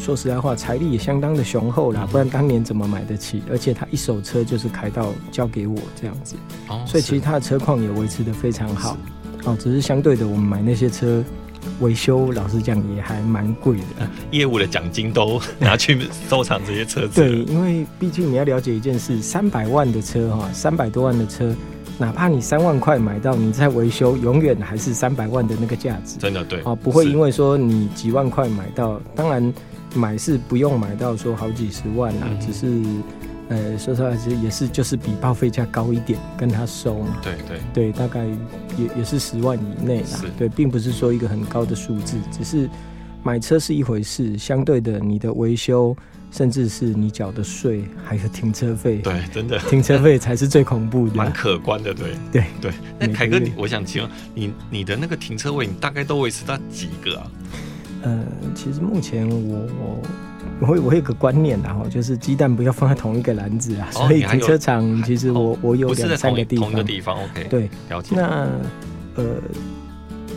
[0.02, 3.42] 说实在话，财力也相当的雄厚啦，不然当年怎么买得起？
[3.50, 6.36] 而且他一手车就是开到交给我这样子，
[6.68, 8.96] 哦，所以其实他的车况也维持的非常好，
[9.44, 11.22] 哦，只是相对的，我们买那些车
[11.80, 17.20] 维修老实讲也还蛮贵的，业务的奖金都 拿去收藏这些车子。
[17.20, 21.54] 对，因为毕竟你要了解一件事，三百万的车哈，三百多万的车，
[21.98, 26.18] 哪怕你三万块买到，你在维修永远还是三百万的那个价值。
[26.18, 29.54] 真的对啊，不会因为说你几万块买到，当然
[29.94, 32.83] 买是不用买到说好几十万啊，嗯、只是。
[33.50, 37.18] 呃，说实话，其实也是就是比报废价高一点，跟他收嘛。
[37.22, 40.24] 对对对，大概也也是十万以内啦。
[40.38, 42.66] 对，并不是说一个很高的数字，只是
[43.22, 45.94] 买车是一回事，相对的，你的维修，
[46.34, 48.96] 甚至是你缴的税，还有停车费。
[48.96, 51.94] 对，真的，停车费才是最恐怖的，蛮可观的。
[51.94, 52.72] 对对对。
[52.98, 57.30] 那凯哥，我想请问你，你的那个停车位，你大概都维持到几个啊？
[58.02, 59.68] 呃，其实目前我。
[60.60, 68.14] 我我有个观念然后就是鸡蛋不要放在同一个篮子啊，所以停车场其实我我有两三个地方，同一个地方，OK，对，了解。
[68.14, 68.48] 那
[69.16, 69.24] 呃，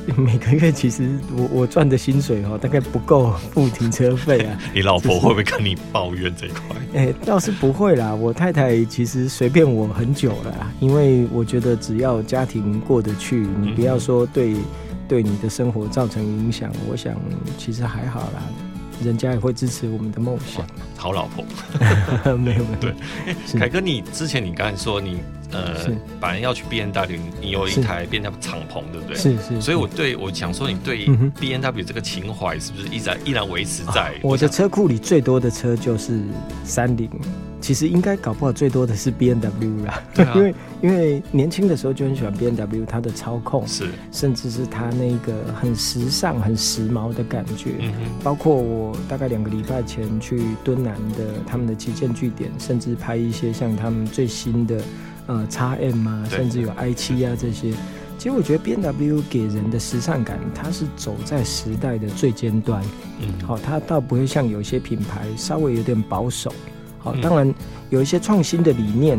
[0.15, 4.57] 每个月其实我我赚的薪水哦，大概不够付停车费啊。
[4.73, 6.75] 你老婆会不会跟你抱怨这一块？
[6.93, 14.55] 哎、欸，倒是不会啦，我太太其实随便我很久了啦，因为我觉得只要家庭过得去，你不要说对
[15.07, 17.13] 对你的生活造成影响，我想
[17.57, 18.43] 其实还好啦。
[19.03, 20.65] 人家也会支持我们的梦想。
[20.95, 21.45] 好老婆，
[22.37, 22.77] 没有没有。
[22.79, 22.93] 对，
[23.59, 25.19] 凯哥，你之前你刚才说你
[25.51, 25.75] 呃，
[26.19, 29.15] 本来要去 B N W，你有一台 B N W 敞篷，对不对？
[29.15, 29.61] 是是。
[29.61, 31.05] 所以我对我想说，你对
[31.39, 34.13] B N W 这个情怀是不是依然依然维持在？
[34.23, 36.21] 我的车库里最多的车就是
[36.63, 37.09] 三菱。
[37.59, 47.71] 其实应该搞不好最多的是 B M W 啦，对啊， 因为因为年轻的时候就很喜欢 B M W，它的操控是，甚至是它那个很时尚、很时髦的感觉。
[48.23, 54.81] 包括我大概两个礼拜前去敦南的他们的旗舰据点，甚至拍一些像他们最新的
[55.25, 57.73] 呃 X M 啊，甚至有 i 七啊这些。
[58.19, 62.83] 其实我觉得 B M W 给人的时尚感，它是走在时代的最尖端。
[63.19, 66.53] 嗯，好，它倒不会像有些品牌稍微有点保守。
[67.07, 67.53] 好，当然
[67.89, 69.17] 有一些创新的理念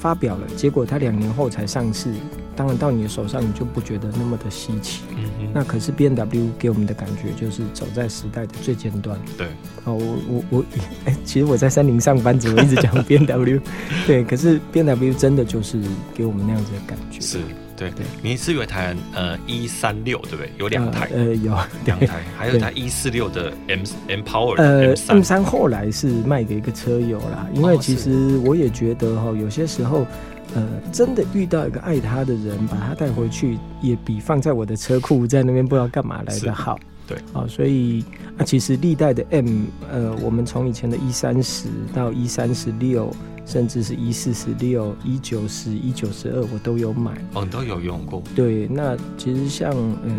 [0.00, 2.12] 发表了，结果它两年后才上市，
[2.54, 5.02] 当然到你的手上你就不觉得那么的稀奇。
[5.16, 9.18] 嗯哼，那可是 B N W 给我们的感觉就是走在时代的最尖端。
[9.38, 9.46] 对，
[9.84, 10.64] 哦，我我我，
[11.06, 13.60] 哎、欸，其实我在三菱上班，怎么一直讲 B N W，
[14.06, 15.80] 对，可是 B N W 真的就是
[16.14, 17.20] 给我们那样子的感觉。
[17.20, 17.38] 是。
[17.80, 20.52] 对对，你是有一台呃一三六对不对？
[20.58, 30.06] 有两台，呃，呃有两台，还有一台一四六的 M M Power 呃 M 三后来是卖给一个车友啦，因为其实我也觉得哈，有些时候
[30.54, 30.62] 呃
[30.92, 36.78] 真的遇到一个爱他的人，把他带回去也比放在我的车库在那边不知道干嘛来的好。
[37.06, 38.04] 对，啊，所以
[38.36, 43.10] 啊，其实历代的 M 呃，我们从以前的一三十到一三十六。
[43.50, 47.10] 甚至是一四十六、一九十、一九十二，我都有买。
[47.34, 48.22] 哦，你都有用过。
[48.36, 50.10] 对，那其实像呃，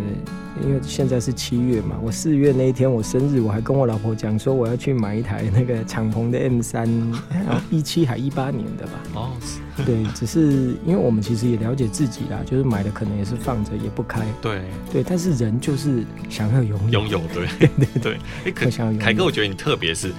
[0.62, 6.86] 因为现在是七月嘛，我四月那一天我生日，我还跟我老婆讲说我要去买一台那个敞篷的 M 三，
[7.70, 8.92] 一七还一八年的吧。
[9.14, 9.30] 哦，
[9.86, 14.20] 对，只是因为我们其实也了解自己啦，就是买的可能也是放着也不开。
[14.42, 14.60] 对
[14.92, 17.00] 对，但是人就是想要拥有。
[17.00, 18.18] 拥有，对 对对对。
[18.44, 18.68] 哎，可
[19.00, 20.12] 凯哥，我觉得你特别是。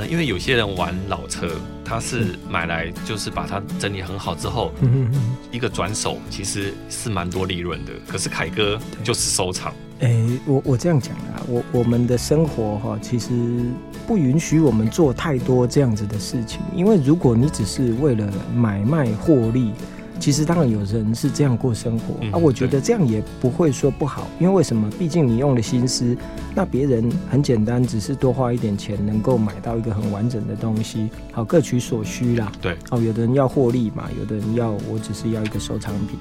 [0.00, 1.46] 呃，因为有些人玩老车，
[1.84, 5.10] 他是买来就是把它整理很好之后，嗯、
[5.52, 7.92] 一个转手其实是蛮多利润的。
[8.08, 9.74] 可是凯哥就是收藏。
[10.00, 13.28] 哎、欸，我我这样讲啊，我我们的生活哈，其实
[14.06, 19.72] 不允许我们做太多这样子的事情，因为如果你只是为了买卖获利。
[20.20, 24.88] 其实当然有人是这样过生活，嗯、啊，我觉得这样也不会说不好，因为为什么？
[24.98, 26.14] 毕竟你用了心思，
[26.54, 32.52] 那别人很简单，只是多花一点钱，能够买到一个很完整的东西，好，各取所需啦。
[32.60, 36.18] 对，哦，有的人要获利嘛，有的人要我只是要一个收藏品。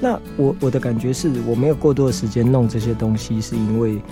[0.00, 4.02] 那我我的感觉是我没有过多的时间弄这些东西，是因为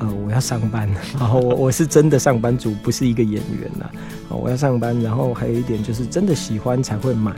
[0.00, 3.88] 呃我要上班， 然后我我是真的上班族，不是一个演员呐。
[4.28, 7.32] 好，我要上班，然后还有一点就是真的喜欢才会买。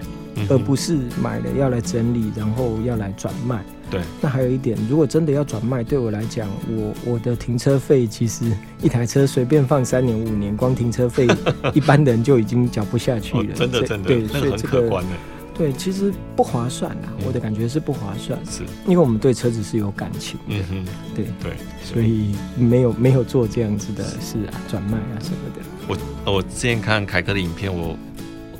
[0.48, 3.62] 而不是买了要来整理，然后要来转卖。
[3.90, 11.28] 对，那还有一点，如果真的要转卖，对我来讲，我我的停车费其实一台车随便放三年五年，光停车费
[11.74, 13.42] 一般人就已经缴不下去了。
[13.52, 15.10] 哦、真的真的，对，那个很可观的。
[15.54, 18.38] 对，其实不划算啊，嗯、我的感觉是不划算。
[18.46, 20.54] 是，因为我们对车子是有感情的。
[20.56, 21.52] 嗯哼，对对，
[21.84, 25.60] 所以没有没有做这样子的事啊，转卖啊什么的。
[25.86, 27.94] 我我之前看凯哥的影片，我。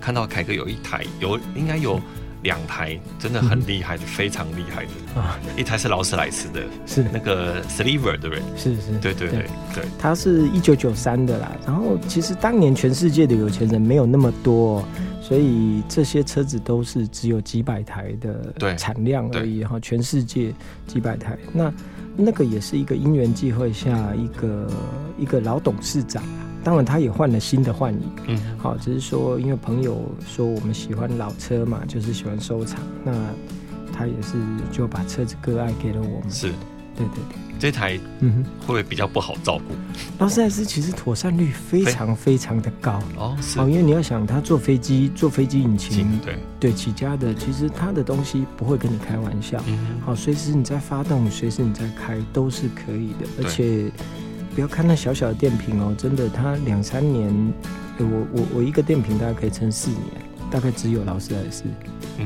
[0.03, 2.01] 看到凯哥有一台，有应该有
[2.43, 5.39] 两台，真的很厉害的，嗯、非常厉害的啊！
[5.57, 8.43] 一台是劳斯莱斯的，是那个 Sliver 对不对？
[8.57, 11.53] 是是，对对对对，对它是一九九三的啦。
[11.65, 14.85] 然后其实当年全世界的有钱人没有那么多，
[15.21, 20.53] 所以这些车子都是只有几百台的产量而已哈，全世界
[20.89, 21.39] 几百台。
[21.53, 21.73] 那
[22.17, 24.69] 那个也是一个因缘际会下一个
[25.17, 33.13] 一个老董事长啊，当然他也换了新的幻影，嗯，好，只是说因为朋友说我们喜欢老车嘛，就是喜欢收藏，那
[33.93, 34.35] 他也是
[34.71, 36.49] 就把车子割爱给了我们，是，
[36.97, 37.39] 对对对。
[37.59, 39.75] 这台嗯会不会比较不好照顾？
[40.19, 43.01] 劳斯莱斯其实妥善率非常非常的高。
[43.17, 43.61] 哦，是。
[43.61, 46.37] 哦，因为你要想他坐飞机坐飞机引擎对。
[46.59, 53.89] 对起家的，其实他的东西不会跟你开玩笑，嗯好，随时你在发动，随时你在开都是可以的，而且
[54.55, 57.53] 不要看那小小的电瓶哦，真的，它两三年，
[57.99, 60.01] 我我我一个电瓶大概可以撑四年，
[60.51, 61.65] 大概只有劳斯莱斯。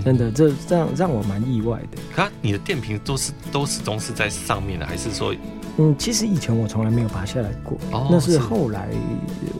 [0.05, 1.99] 真的，这让让我蛮意外的。
[2.15, 5.35] 可你的电瓶都是都始终是在上面的，还是说？
[5.79, 8.89] 嗯，其实以前我从来没有拔下来过，哦、那是后来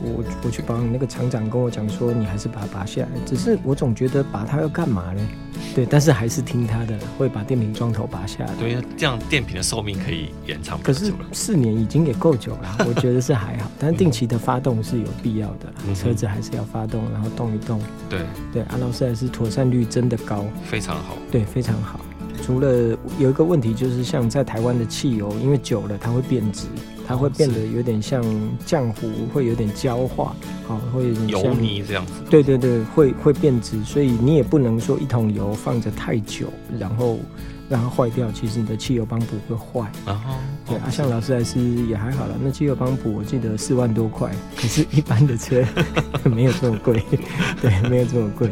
[0.01, 3.09] 我我去保养，那个厂长跟我讲说，你还是把它拔下来。
[3.25, 5.21] 只是我总觉得拔它要干嘛呢？
[5.77, 8.51] 对，但是还是听他的，会把电瓶桩头拔下来。
[8.55, 10.81] 对，这样电瓶的寿命可以延长。
[10.81, 13.69] 可是四年已经也够久了，我觉得是还好。
[13.77, 17.79] 但是定期的发动是有必要的，嗯、车子还是要发动，然后动一动。
[18.09, 21.15] 对对，阿劳斯还是妥善率真的高，非常好。
[21.31, 21.99] 对，非常好。
[22.41, 26.67] 除了有一个问题，就是像在台湾的汽油，因为久了它会变质，
[27.07, 28.23] 它会变得有点像
[28.65, 30.35] 浆糊，会有点焦化，
[30.67, 32.13] 好，会有点油泥这样子。
[32.29, 36.47] 对对对，会会变质，所以你也不能说一桶油放着太久，
[36.79, 37.19] 然后
[37.69, 38.31] 让它坏掉。
[38.31, 39.91] 其实你的汽油帮补会坏。
[40.05, 45.63] 然后对啊，像劳斯莱斯也还好了，那汽油帮补我记得四万多块，可是一般的车
[46.23, 47.03] 没有这么贵，
[47.61, 48.49] 对，没有这么贵。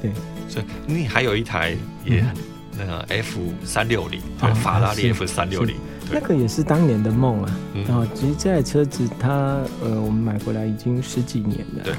[0.00, 0.12] 对，
[0.48, 2.36] 所以你还有一台也很。
[2.78, 4.20] 那个 F 三六零，
[4.62, 5.76] 法拉利 F 三六零，
[6.12, 7.58] 那个也是当年的梦啊。
[7.86, 11.84] 然后其实这台车子它，呃，我们买回来已经十几年了。
[11.84, 11.94] 对。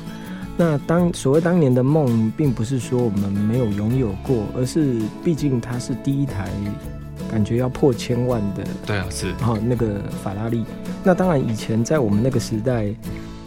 [0.57, 6.49] 那当所谓当年的梦，并不是说我们没有拥有过，而是毕竟它是第一台
[7.31, 8.67] 感觉要破千万的。
[8.85, 9.27] 对啊，是。
[9.39, 10.65] 然后那个法拉利，
[11.01, 12.93] 那当然以前在我们那个时代，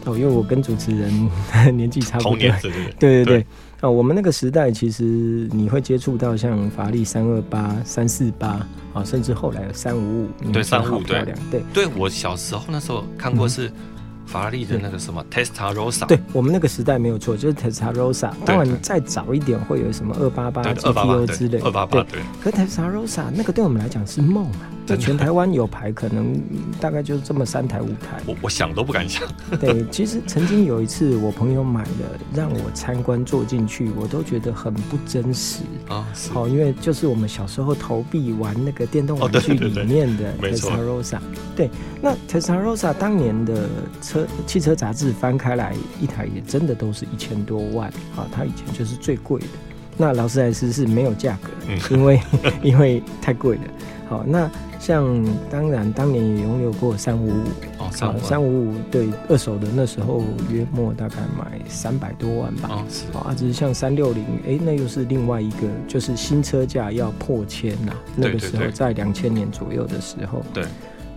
[0.04, 1.30] 哦，因为我跟主持人
[1.76, 2.60] 年纪差不多，对对？
[2.60, 3.24] 对，对对。
[3.24, 3.46] 对。
[3.80, 5.02] 啊，我们那个时代其实
[5.50, 13.68] 你会接触到像法拉利三二八、三四八啊，甚至后来的三五五，对，三五五，对，对，对我小时候那时候看过是
[14.32, 18.32] 法拉利的那个什么 Testarossa，对我们那个时代没有错，就是 Testarossa。
[18.46, 22.20] 当然再早一点会有什么二八八 GTO 之类，二八八对。
[22.42, 24.70] 可 Testarossa 那个对我们来讲是梦啊。
[24.84, 26.36] 在全台湾有牌，可能
[26.80, 28.20] 大概就这么三台五台。
[28.26, 29.22] 我我想都不敢想。
[29.60, 36.04] 对，其实曾经有一次，我朋友买了，让我参观坐进去，我都觉得很不真实啊。
[36.32, 41.20] 好，因为就是我们小时候投币玩那个电动玩具里面的 Testarossa。
[41.54, 41.70] 对，
[42.02, 43.68] 那 Testarossa 当年的
[44.02, 48.26] 车汽车杂志翻开来一台，也真的都是一千多万啊。
[48.32, 49.46] 它以前就是最贵的。
[49.96, 51.50] 那劳斯莱斯是没有价格，
[51.94, 52.20] 因为
[52.62, 53.62] 因为太贵了。
[54.08, 54.50] 好，那。
[54.82, 57.44] 像当然当年也拥有过三五五
[57.78, 57.88] 哦，
[58.20, 70.64] 三五五对二手的那时候约莫大概买三百多万吧哦，是啊，只是像三六零哎，那又是另外一个，就是新车价要破千呐，那个时候在两千年左右的时候，对。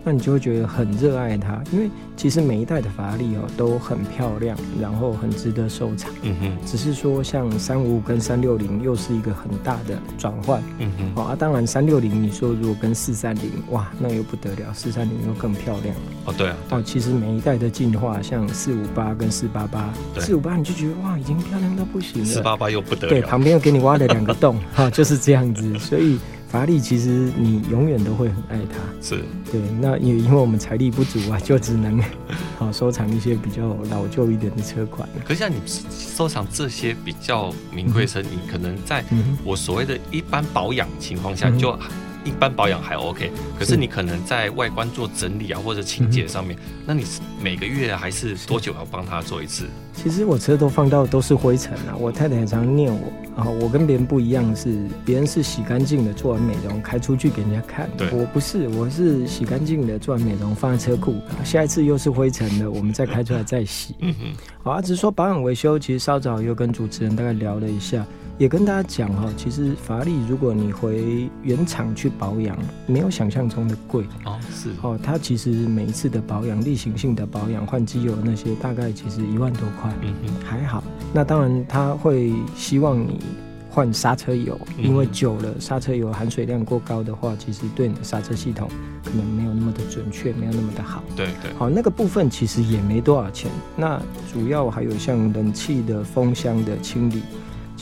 [0.07, 6.11] 那你就会觉得很热爱它，因为其实每一代的法拉利哦都很漂亮，然后很值得收藏。
[6.21, 10.61] 嗯哼，只是说像三五五跟三六零又是一个很大的转换。
[10.77, 15.95] 嗯哼，好啊，当然三六零你说如果跟四三零哇，那又不得了，四三零又更漂亮。
[16.25, 16.55] 哦，对啊。
[16.69, 22.25] 哦，其实每一代的进化，像四五八跟四八八，四五八你就觉得哇，已经漂亮到不行了。
[22.27, 23.09] 四八八又不得了。
[23.09, 26.19] 对，旁边又给你挖了两个洞， 哈，就是这样子，所以。
[26.55, 29.59] 法拉利其实你永远都会很爱它，是对。
[29.81, 32.01] 那也因为我们财力不足啊，就只能
[32.57, 35.07] 好收藏一些比较老旧一点的车款。
[35.25, 35.55] 可是像你
[35.89, 39.03] 收藏这些比较名贵车，你可能在
[39.43, 41.77] 我所谓的一般保养情况下就。
[42.23, 47.05] 一般保养还 OK，可是你可能在外观做整理啊，或者清洁上面，那你
[47.39, 49.65] 每个月还是多久要帮他做一次？
[49.93, 63.93] 其实我车都放到都是灰尘啊，我太太也常念我啊，我跟别人不一样，是别人是洗干净的做完美容开出去给人家看，对，我不是，我是洗干净的做完美容放在车库，下一次又是灰尘的，我们再开出来再洗。
[63.99, 68.05] 嗯哼，好啊，只是说保养维修，其实稍早又跟主持人大概聊了一下。
[68.37, 80.83] 也跟大家讲哈，其实法拉利如果你回原厂去保养，没有想象中的贵哦，是哦，它其实每一次的保养，例行性的保养，换机油那些，大概其实一万多块，嗯嗯，还好。
[81.13, 83.21] 那当然他会希望你
[83.69, 88.69] 换刹车油，因为久了刹车油含水量过高的话，其实对你的刹车系统
[89.05, 91.01] 可能没有那么的准确，没有那么的好。
[91.15, 93.49] 对对，好，那个部分其实也没多少钱。
[93.77, 93.97] 那
[94.33, 97.21] 主要还有像冷气的风箱的清理。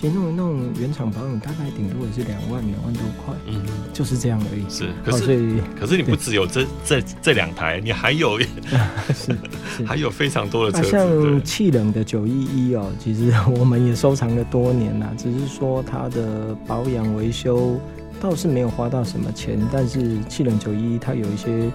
[0.04, 4.70] 其实弄一弄原厂保养大概顶多也是两万两万多块，嗯，就是这样而已。
[4.70, 8.38] 是，可是、哦、可是你不只有这这这两台，你还有
[9.16, 9.34] 是，
[9.78, 12.34] 是 还有非常多的车子，像气冷的九一
[12.70, 17.80] 一哦，其实我们也收藏了多年了，只是说它的保养维修
[18.20, 21.72] 倒是没有花到什么钱，但是气冷九一一它有一些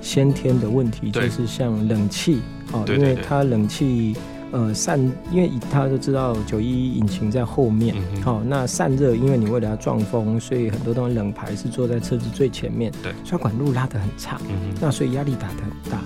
[0.00, 4.14] 先天的问题，就是像冷气哦，因为它冷气。
[4.52, 5.00] 呃，散，
[5.30, 15.98] 因为大家都知道九一引擎在后面，好、嗯哦，那散热，因为你为了要撞风，所以很多东西冷排是坐在车子最前面，对，所以管路拉得很差，嗯、那所以压力打得很大。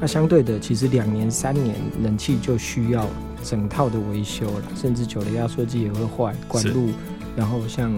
[0.00, 3.06] 那相对的，其实两年三年冷气就需要
[3.44, 6.88] 整套的维修了，甚至久了压缩机也会坏，管路，
[7.36, 7.88] 然后像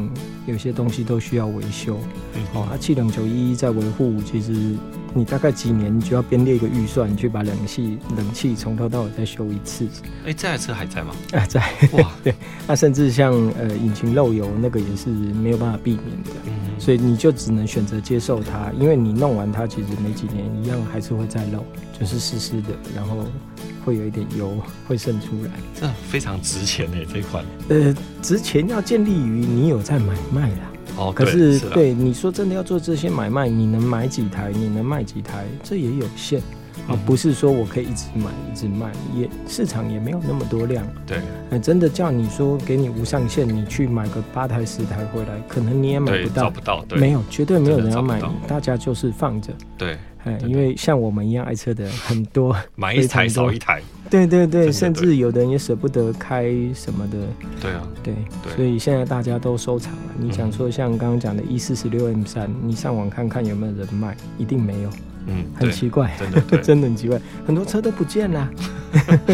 [0.44, 1.98] 有些东西都需要维修。
[2.34, 4.76] 嗯、哦，啊，气冷九一一在维护，其实。
[5.14, 9.86] 你大概几年，你就要编列一个预算，去把冷气冷气从头到尾再修一次。
[10.24, 11.14] 哎、欸，这台车还在吗？
[11.32, 11.60] 啊，在。
[11.92, 12.34] 哇，对。
[12.66, 21.64] 那甚至像呃引擎漏油那个也是没有办法避免的，嗯、所以你就只能选择接受它，因为你弄完它其实没几年一样还是会再漏，
[21.98, 23.24] 就是湿湿的，然后
[23.84, 24.58] 会有一点油
[24.88, 25.50] 会渗出来。
[25.80, 27.44] 这非常值钱诶，这一款。
[27.68, 30.70] 呃，值钱要建立于你有在买卖啦。
[30.96, 36.40] 哦，可是对，对你说真的要做这些买卖，你能买几台，你能卖几台，这也有限。
[36.86, 40.84] 啊，嗯、不是说我可以一直买一直卖，也市场也没有那么多量。
[41.06, 49.52] 对，真的叫你说给你无上限，你去买个八台十台回来，可能你也买不到，找不到，对，没有，绝对没有人要买，大家就是放着。
[49.78, 49.96] 对。
[50.24, 53.82] 哎，因为像我们一样爱车的人很多，买一台少一台。
[54.14, 57.18] 对对对，甚至有的人也舍不得开什么的。
[57.60, 58.14] 对啊，对，
[58.54, 59.98] 所以现在大家都收藏了。
[60.16, 64.90] 你想说像刚刚讲的 E 四十六 M 三，你上网看看有没有人卖，一定没有。
[65.26, 68.48] 嗯，很奇怪，真的 真的很奇怪，很多车都不见了，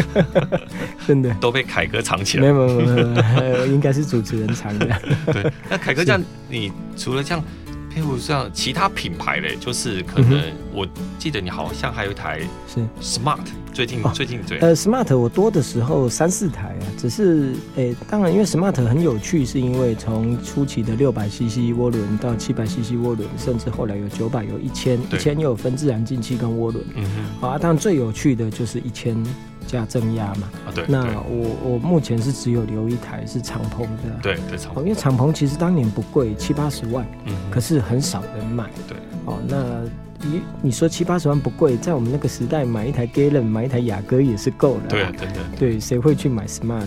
[1.05, 2.41] 真的都被凯哥藏起来。
[2.41, 4.87] 没有没有没有，应该是主持人藏的。
[5.31, 7.43] 对，那凯哥这样，你除了这样。
[7.93, 10.41] 譬如像其他品牌嘞，就是可能
[10.73, 10.87] 我
[11.19, 12.79] 记得你好像还有一台是。
[13.01, 13.39] Smart，
[13.73, 29.21] 最近最近对呃 Smart 我多的时候三四台啊，只是诶、欸、当然因为 Smart 很有趣，是因为从初期的六百 CC 涡轮到七百 CC 涡轮，甚至后来有九百有一千，一千又有分自然进气跟涡轮，嗯哼，好啊，当然最有趣的就是一千。
[29.71, 46.83] 加增压嘛，啊对，那我我目前是只有留一台是敞篷的，对对敞篷，因为敞篷其实当年不贵，七八十万，嗯，可是很少人买，对，哦，那你你说七八十万不贵，在我们那个时代买一台 Galen 买一台雅阁也是够了，对，真的，对，谁会去买 Smart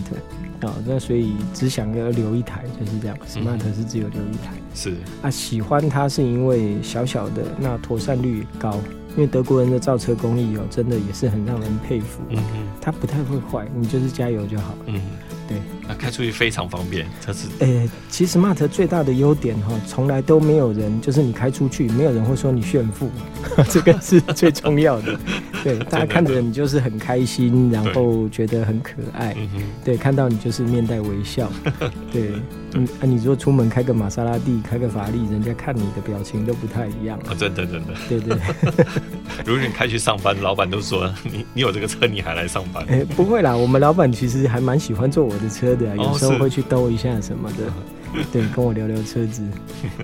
[0.61, 0.74] 啊？
[0.87, 4.95] 那所以只想要留一台就是这样，Smart 是只有留一台，是。
[5.22, 8.78] 啊，喜欢它是因为小小的，那妥善率高。
[9.16, 12.20] 因为德国人的造车工艺哦，真的也是很让人佩服。
[12.30, 14.74] 嗯嗯，它不太会坏，你就是加油就好。
[14.86, 15.00] 嗯，
[15.48, 15.58] 对。
[15.86, 17.48] 那开出去非常方便，车子。
[17.60, 23.10] 呃、欸，其实 Smart 最大的优点哈，从来都没有人，就是你开出去，没有人会说你炫富，
[23.70, 25.18] 这个是最重要的。
[25.62, 29.32] 对，大家看着你就是很开心，然后觉得很可爱。
[29.34, 29.48] 对，
[29.84, 31.50] 对，看到你就是面带微笑。
[32.12, 32.32] 对。
[32.74, 37.34] 嗯，啊，你说出门开个玛莎拉蒂，开个法拉利，人家看你的表情都不太一样啊！
[37.38, 38.36] 真的，真的，对对。
[39.46, 42.84] 如果你开去上班，老板都说你你有这个车，你还来上班？
[42.90, 49.42] 哎，不会啦，我们老板其实还蛮喜欢坐我的车的，有时候会去兜一下什么的，对，跟我聊聊车子。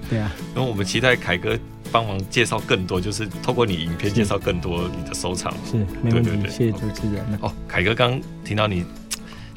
[0.08, 1.58] 对啊， 然后我们期待凯哥
[1.90, 5.52] 帮忙介绍更多，就是透过你影片介绍更多你的收藏。
[5.70, 7.24] 是，没问题，谢谢主持人。
[7.40, 8.84] 哦，凯哥刚听到你。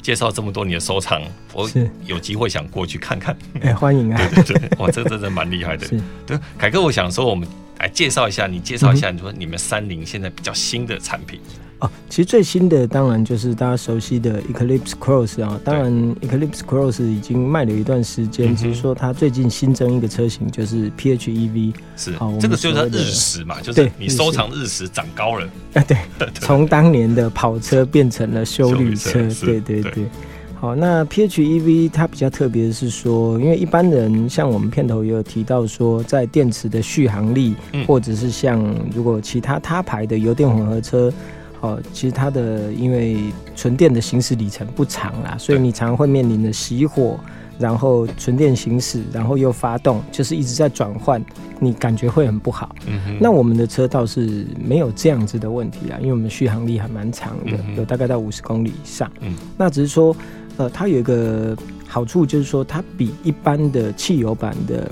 [0.04, 1.22] 介绍这么多你的收藏，
[1.54, 1.68] 我
[2.04, 3.34] 有机会想过去看看。
[3.62, 4.20] 哎、欸，欢迎啊！
[4.34, 5.86] 对对对，哇，这真的蛮厉害的。
[5.86, 7.48] 是对，凯哥，我想说，我们
[7.78, 11.40] 来介绍一下，你介绍一下，你说你们三菱现在比较新的产品。
[11.84, 15.60] 哦，其实最新的当然就是大家熟悉的 Eclipse Cross 啊。
[15.62, 21.74] 当然，Eclipse Cross 已经卖了一段时间，只是说它最近新增一个车型，就是 PHEV。
[21.94, 25.46] 是，这个就是日食嘛，就是你收藏日食长高了。
[25.74, 25.98] 啊，对，
[26.40, 29.20] 从当年的跑车变成了修旅车。
[29.44, 30.06] 对对对。
[30.54, 37.54] 好，那 PHEV 它比较特别的是说，因为一般人像我们片头也有提到说，在电池的续航力，
[37.86, 38.64] 或者是像
[38.94, 41.12] 如果其他他牌的油电混合车。
[41.64, 43.16] 哦，其实它的因为
[43.56, 47.18] 纯电的行驶里程不长啦，所以你常常会面临的熄火，
[47.58, 51.24] 然后纯电行驶，然后又发动，就是一直在转换，
[51.58, 52.76] 你感觉会很不好。
[52.86, 53.18] 嗯哼。
[53.18, 59.10] 那我们的车倒是没有这样子的问题啦，因为我们续航力还蛮长的，嗯、有大概到五十公里以上。
[59.20, 59.34] 嗯。
[59.56, 60.14] 那只是说，
[60.58, 61.56] 呃，它有一个
[61.88, 64.90] 好处，就是说它比一般的汽油版的。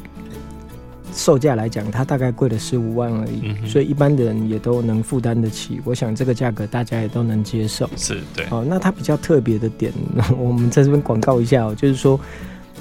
[1.12, 5.80] 售价来讲，它大概贵了十五万而已，嗯，所以一般的人也都能负担得起。
[5.84, 7.88] 我想这个价格大家也都能接受。
[7.96, 8.46] 是对。
[8.50, 9.92] 哦，那它比较特别的点，
[10.38, 12.18] 我们在这边广告一下哦，就是说，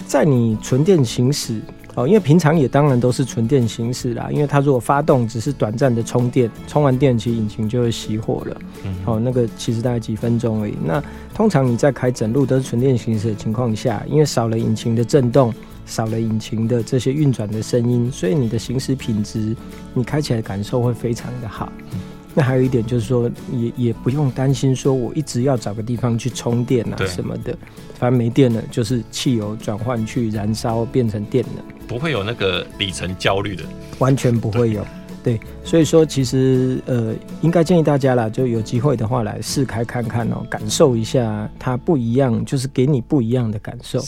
[0.08, 1.60] 在你纯电行驶
[1.96, 8.58] 哦，因为平常也当然都是纯电行驶啦，因为它如果发动只是短暂的充电，充完电其实引擎就会熄火了。
[8.86, 10.74] 嗯，哦，那个其实大概几分钟而已。
[10.86, 11.04] 那
[11.34, 15.54] 通常你在开整路都是纯电行驶的情况下，因为少了引擎的震动，
[15.92, 19.56] 少了引擎的这些运转的声音，所以你的行驶品质，
[19.94, 21.72] 你开起来感受会非常的好。
[21.92, 22.00] 嗯
[22.34, 27.54] 那还有一点就是说，也也不用担心说我一直要找个地方去充电啊什么的，
[28.00, 33.66] 反正没电了就是汽油转换去燃烧变成电能，不会有那个里程焦虑的，
[34.00, 34.82] 完全不会有。
[35.22, 44.02] 对，所以说其实呃，应该建议大家啦，就有机会的话来试开看看哦，感受一下它不一样，就是给你不一样的感受。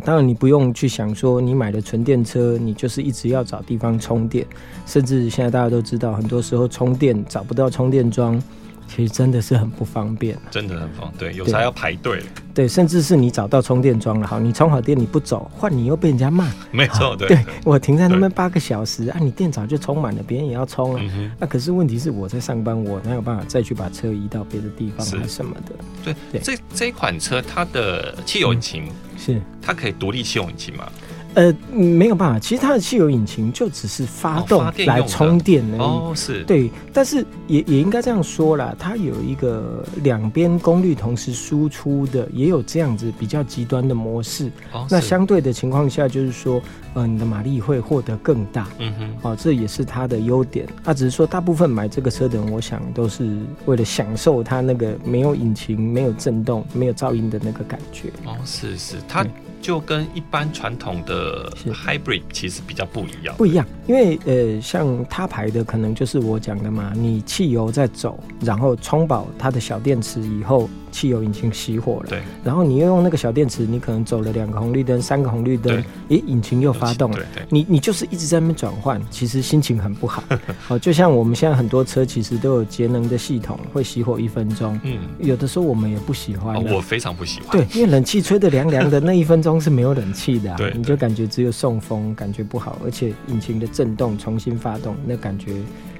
[0.00, 4.46] 当然你不用去想说你买了纯电车，你就是一直要找地方充电，
[4.86, 8.42] 甚至现在大家都知道，很多时候充电找不到充电桩。
[8.88, 11.32] 其实真的是很不方便，真的很方便。
[11.32, 12.22] 对，有时候要排队。
[12.54, 16.48] 对，甚至是你找到充电桩了，好，你充好电你不走，换你又被人家骂。
[16.70, 17.26] 没错，对。
[17.26, 21.00] 对，我停在那边八个小时啊，你电早就充满了，别人也要充啊。
[21.02, 25.72] 那、嗯啊、可是问题是我在上班，我哪有办法再去把车移到别的地方是什么的？
[26.04, 30.88] 对对，这这一款车它的汽油引擎、嗯、是它可以独立汽油引擎吗？
[31.34, 35.80] 呃，没有办法，其实它的汽油引擎就只是发动来充电而已。
[35.80, 44.50] 哦，是对，但是也也应该这样说啦，它有一个两边功率同时输出的，也有这样子比较极端的模式。
[44.72, 46.62] 哦，那相对的情况下，就是说，
[46.94, 48.68] 呃，你的马力会获得更大。
[48.78, 50.66] 嗯哼，哦，这也是它的优点。
[50.84, 58.08] 那、啊、只是说，大部分买这个车的人，我想都是为了享受它那个没有引擎、没有震动、没有噪音的那个感觉。
[58.24, 59.26] 哦，是是，它。
[59.64, 70.68] 就跟一般传统的 hybrid 其实比较不一样，不一样，因为呃，像他牌的可能就是我讲的嘛，你汽油在走，然后充饱它的小电池以后。
[70.94, 80.22] 汽油引擎熄火了，对，然后你又用那个小电池，你可能走了两个红绿灯、三个红绿灯，诶，引擎又发动了，对你你就是一直在那边转换，其实心情很不好。
[80.62, 95.54] 好，就像我们现在很多车其实都有节能的系统，会熄火一分钟，嗯，有的时候我们也不喜欢，我非常不喜欢，对，因为冷气吹得凉凉的那一分钟是没有冷气的，啊，对，你就感觉只有送风，感觉不好，而且引擎的震动重新发动，那感觉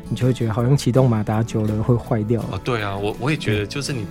[0.08, 2.40] 你就会觉得好像启动马达久了会坏掉。
[2.52, 4.06] 哦，对啊，我我也觉得就是你。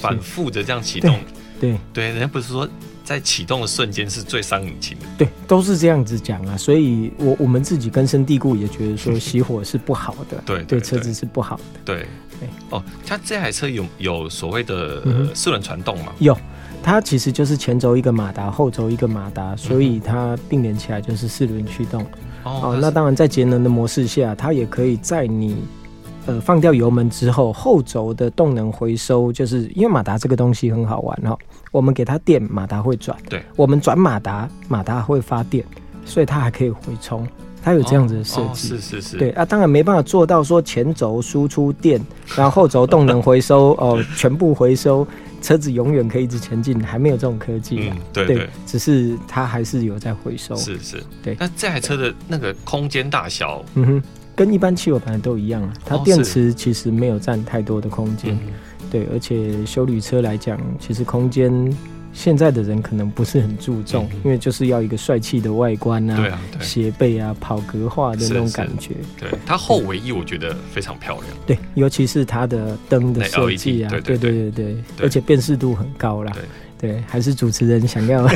[0.00, 1.16] 反复的这样启动，
[1.60, 2.68] 对对，人家不是说
[3.04, 6.56] 在启动的瞬间是最伤引擎的，对，都是这样子讲啊。
[6.56, 11.96] 所以我我们自己根深蒂固也觉得说熄火是不好的， 对对，车子是不好的，对
[12.40, 12.48] 对。
[12.70, 16.12] 哦，它这台车有有所谓的四轮传动吗？
[16.18, 16.36] 有，
[16.82, 22.04] 它其实就是前轴一个马达，后轴一个马达，所以它并联起来就是四轮驱动。
[22.44, 25.64] 哦，那当然在节能的模式下，它也可以在你。
[26.26, 31.36] 呃，放掉油门之后，后轴的动能回收，就是因为马达这个东西很好玩哈。
[31.70, 35.64] 我们给它电，马达会转；对，我们转马达，马达会发电，
[36.04, 37.26] 所以它还可以回充。
[37.64, 38.40] 它有这样子的设计。
[38.40, 39.16] 哦哦，是是是。
[39.16, 42.00] 对啊，当然没办法做到说前轴输出电，
[42.36, 45.06] 然后后轴动能回收 哦，全部回收，
[45.40, 47.90] 车子永远可以一直前进，还没有这种科技。
[47.90, 48.48] 嗯，对对，对。
[48.66, 50.56] 只是它还是有在回收。
[50.56, 51.02] 是是。
[51.22, 51.36] 对。
[51.38, 54.02] 那这台车的那个空间大小，嗯哼。
[54.34, 58.38] 跟一般汽油版都一样啊，它电池其实没有占太多的空间，
[58.90, 61.52] 对，而且修旅车来讲，其实空间
[62.12, 68.94] 现在的人可能不是很注重，嗯，因为就是要一个帅气的外观啊，对啊，斜背啊，跑格化的那种感觉。
[69.18, 76.32] 对，它后尾翼我觉得非常漂亮，对，尤其是它的灯的设计啊，对对对对对，而且辨识度很高啦。
[76.82, 78.28] 对，还是主持人想要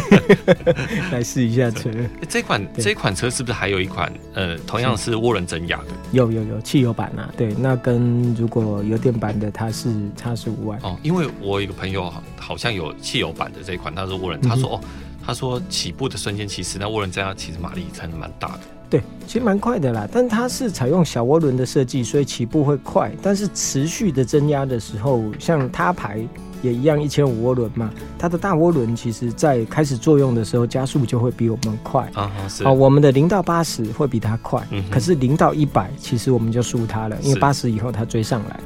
[1.11, 1.91] 来试一下车。
[2.29, 4.11] 这款这款车是不是还有一款？
[4.35, 5.87] 呃，同样是涡轮增压的。
[6.13, 7.29] 有有有汽油版啊。
[7.37, 10.79] 对，那跟如果油电版的，它是差十五万。
[10.83, 14.81] 哦，因为我有一个朋友好像有汽油版的这一款，他是涡轮，他说哦，
[15.27, 18.61] 他说起步的瞬间，其实那涡轮增压其实马力真的蛮大的。
[18.89, 26.25] 对，其实蛮快的啦，但它是采用小涡轮的设计，所以起步会快，但是持续的增压的时候，像他牌。
[26.67, 32.31] 也一样，一千五涡轮嘛，它的大涡轮其实在开始作用的时候，加速就会比我们快啊。
[32.49, 38.63] 是啊，我们的零到八十会比它快，嗯，可是零到一百其实我们就输它了，因为八十以后它追上来了。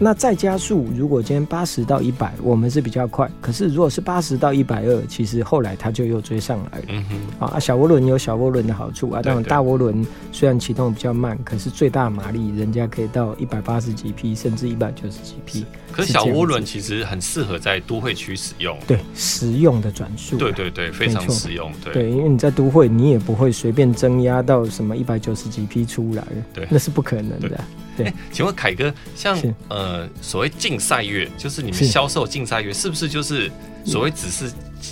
[0.00, 3.28] 那再加速，如果今天八十到一百，我们是比较快。
[3.40, 6.84] 可是如果是八十到一百二，其实后来它就又追上来了。
[6.88, 7.46] 嗯哼。
[7.46, 15.64] 啊，小涡轮有小涡轮的好处啊，当然大涡轮虽然启动比较慢，可是最大马力人家可以到一百八十几匹，甚至一百九十几匹。
[15.98, 18.78] 可是小涡轮其实很适合在都会区使用。
[18.86, 20.36] 对，实用的转速。
[20.36, 21.72] 对对对，非常实用。
[21.82, 26.24] 对，对，因为你在都会，你也不会随便增压到什么一百九十几匹出来。
[26.54, 27.60] 对，那是不可能的。
[27.98, 29.36] 对，欸、 请问凯哥，像
[29.68, 33.50] 呃所谓竞赛月，就是你们销售竞赛月，是不是就是
[33.84, 34.50] 所谓只是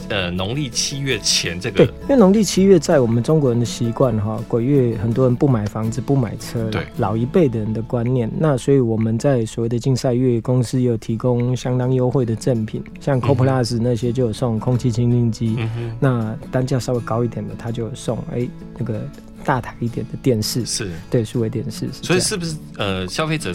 [0.09, 1.79] 呃农历七月前这个。
[1.79, 8.31] 对，因为农历七月在我们中国人的习惯哈，鬼月很多人不买房子不买车，对老一辈的人的观念。
[8.39, 19.01] 那所以我们在所谓的竞赛月，公司有提供相当优惠的赠品，像 CoPlus 那些就有送空气清净机，嗯、那单价稍微高一点的，它就有送哎、欸、那个
[19.47, 21.89] 大台一点的电视，是对数位电视。
[22.03, 23.55] 所以是不是呃消费者？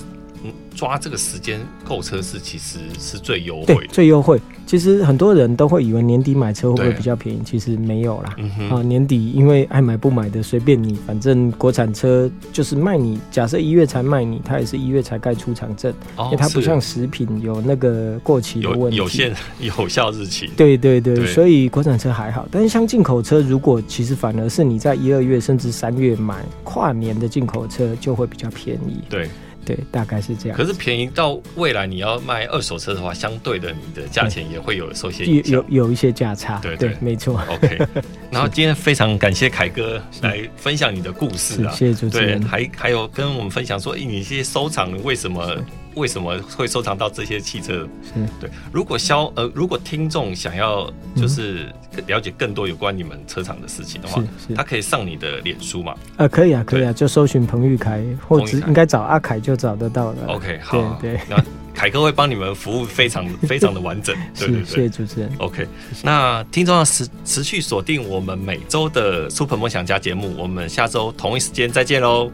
[0.76, 4.40] 抓这个时间购车是其实是最优惠的，最优惠。
[4.66, 8.36] 其实很多人都会以为年底买车会不会比较便宜，其实没有啦。
[8.38, 13.20] 嗯、啊，年底因为爱买不买的随便你，反正国产车就是卖你。
[13.30, 20.50] 假设一月才卖你，它也是一月才盖出厂证，哦，因为它不像食品有那个过期的问题，有，有 限有效日期。
[20.56, 22.48] 对对对，对，所以国产车还好。
[22.50, 29.02] 但是像进口车，如果其实反而是你在一二月甚至三月买跨年的进口车，就会比较便宜。
[29.10, 29.28] 对。
[29.76, 30.58] 对，大概是这样。
[30.58, 36.60] 可是便宜到未来你要卖二手车的话，相对的你的价钱也会有受些有有，有一些价差。
[36.60, 37.42] 对对，对，没错。
[37.50, 37.80] OK。
[38.32, 42.40] 然后今天非常感谢凯哥来分享你的故事啊，谢谢主持人。
[42.40, 45.56] 对，还还有跟我们分享说，你这些收藏为什么？
[45.96, 47.88] 为什么会收藏到这些汽车？
[48.04, 48.50] 是对。
[48.72, 51.74] 如果消呃，如果听众想要就是
[52.08, 54.24] 了解更多有关你们车厂的事情的话，
[54.56, 55.96] 他可以上你的脸书嘛？
[56.18, 60.28] 呃，可以啊，可以啊，就搜寻彭玉凯，或者应该找阿凯就找得到了。
[60.28, 64.16] OK，好，对，对，那凯哥会帮你们服务非常 非常的完整。
[64.38, 65.32] 对对对，谢谢主持人。
[65.40, 65.68] OK，
[66.04, 72.32] 那听众要持持续锁定我们每周的 Super 梦想家节目，我们下周同一时间再见喽！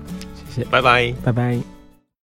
[0.54, 1.77] 谢谢，拜拜，拜拜。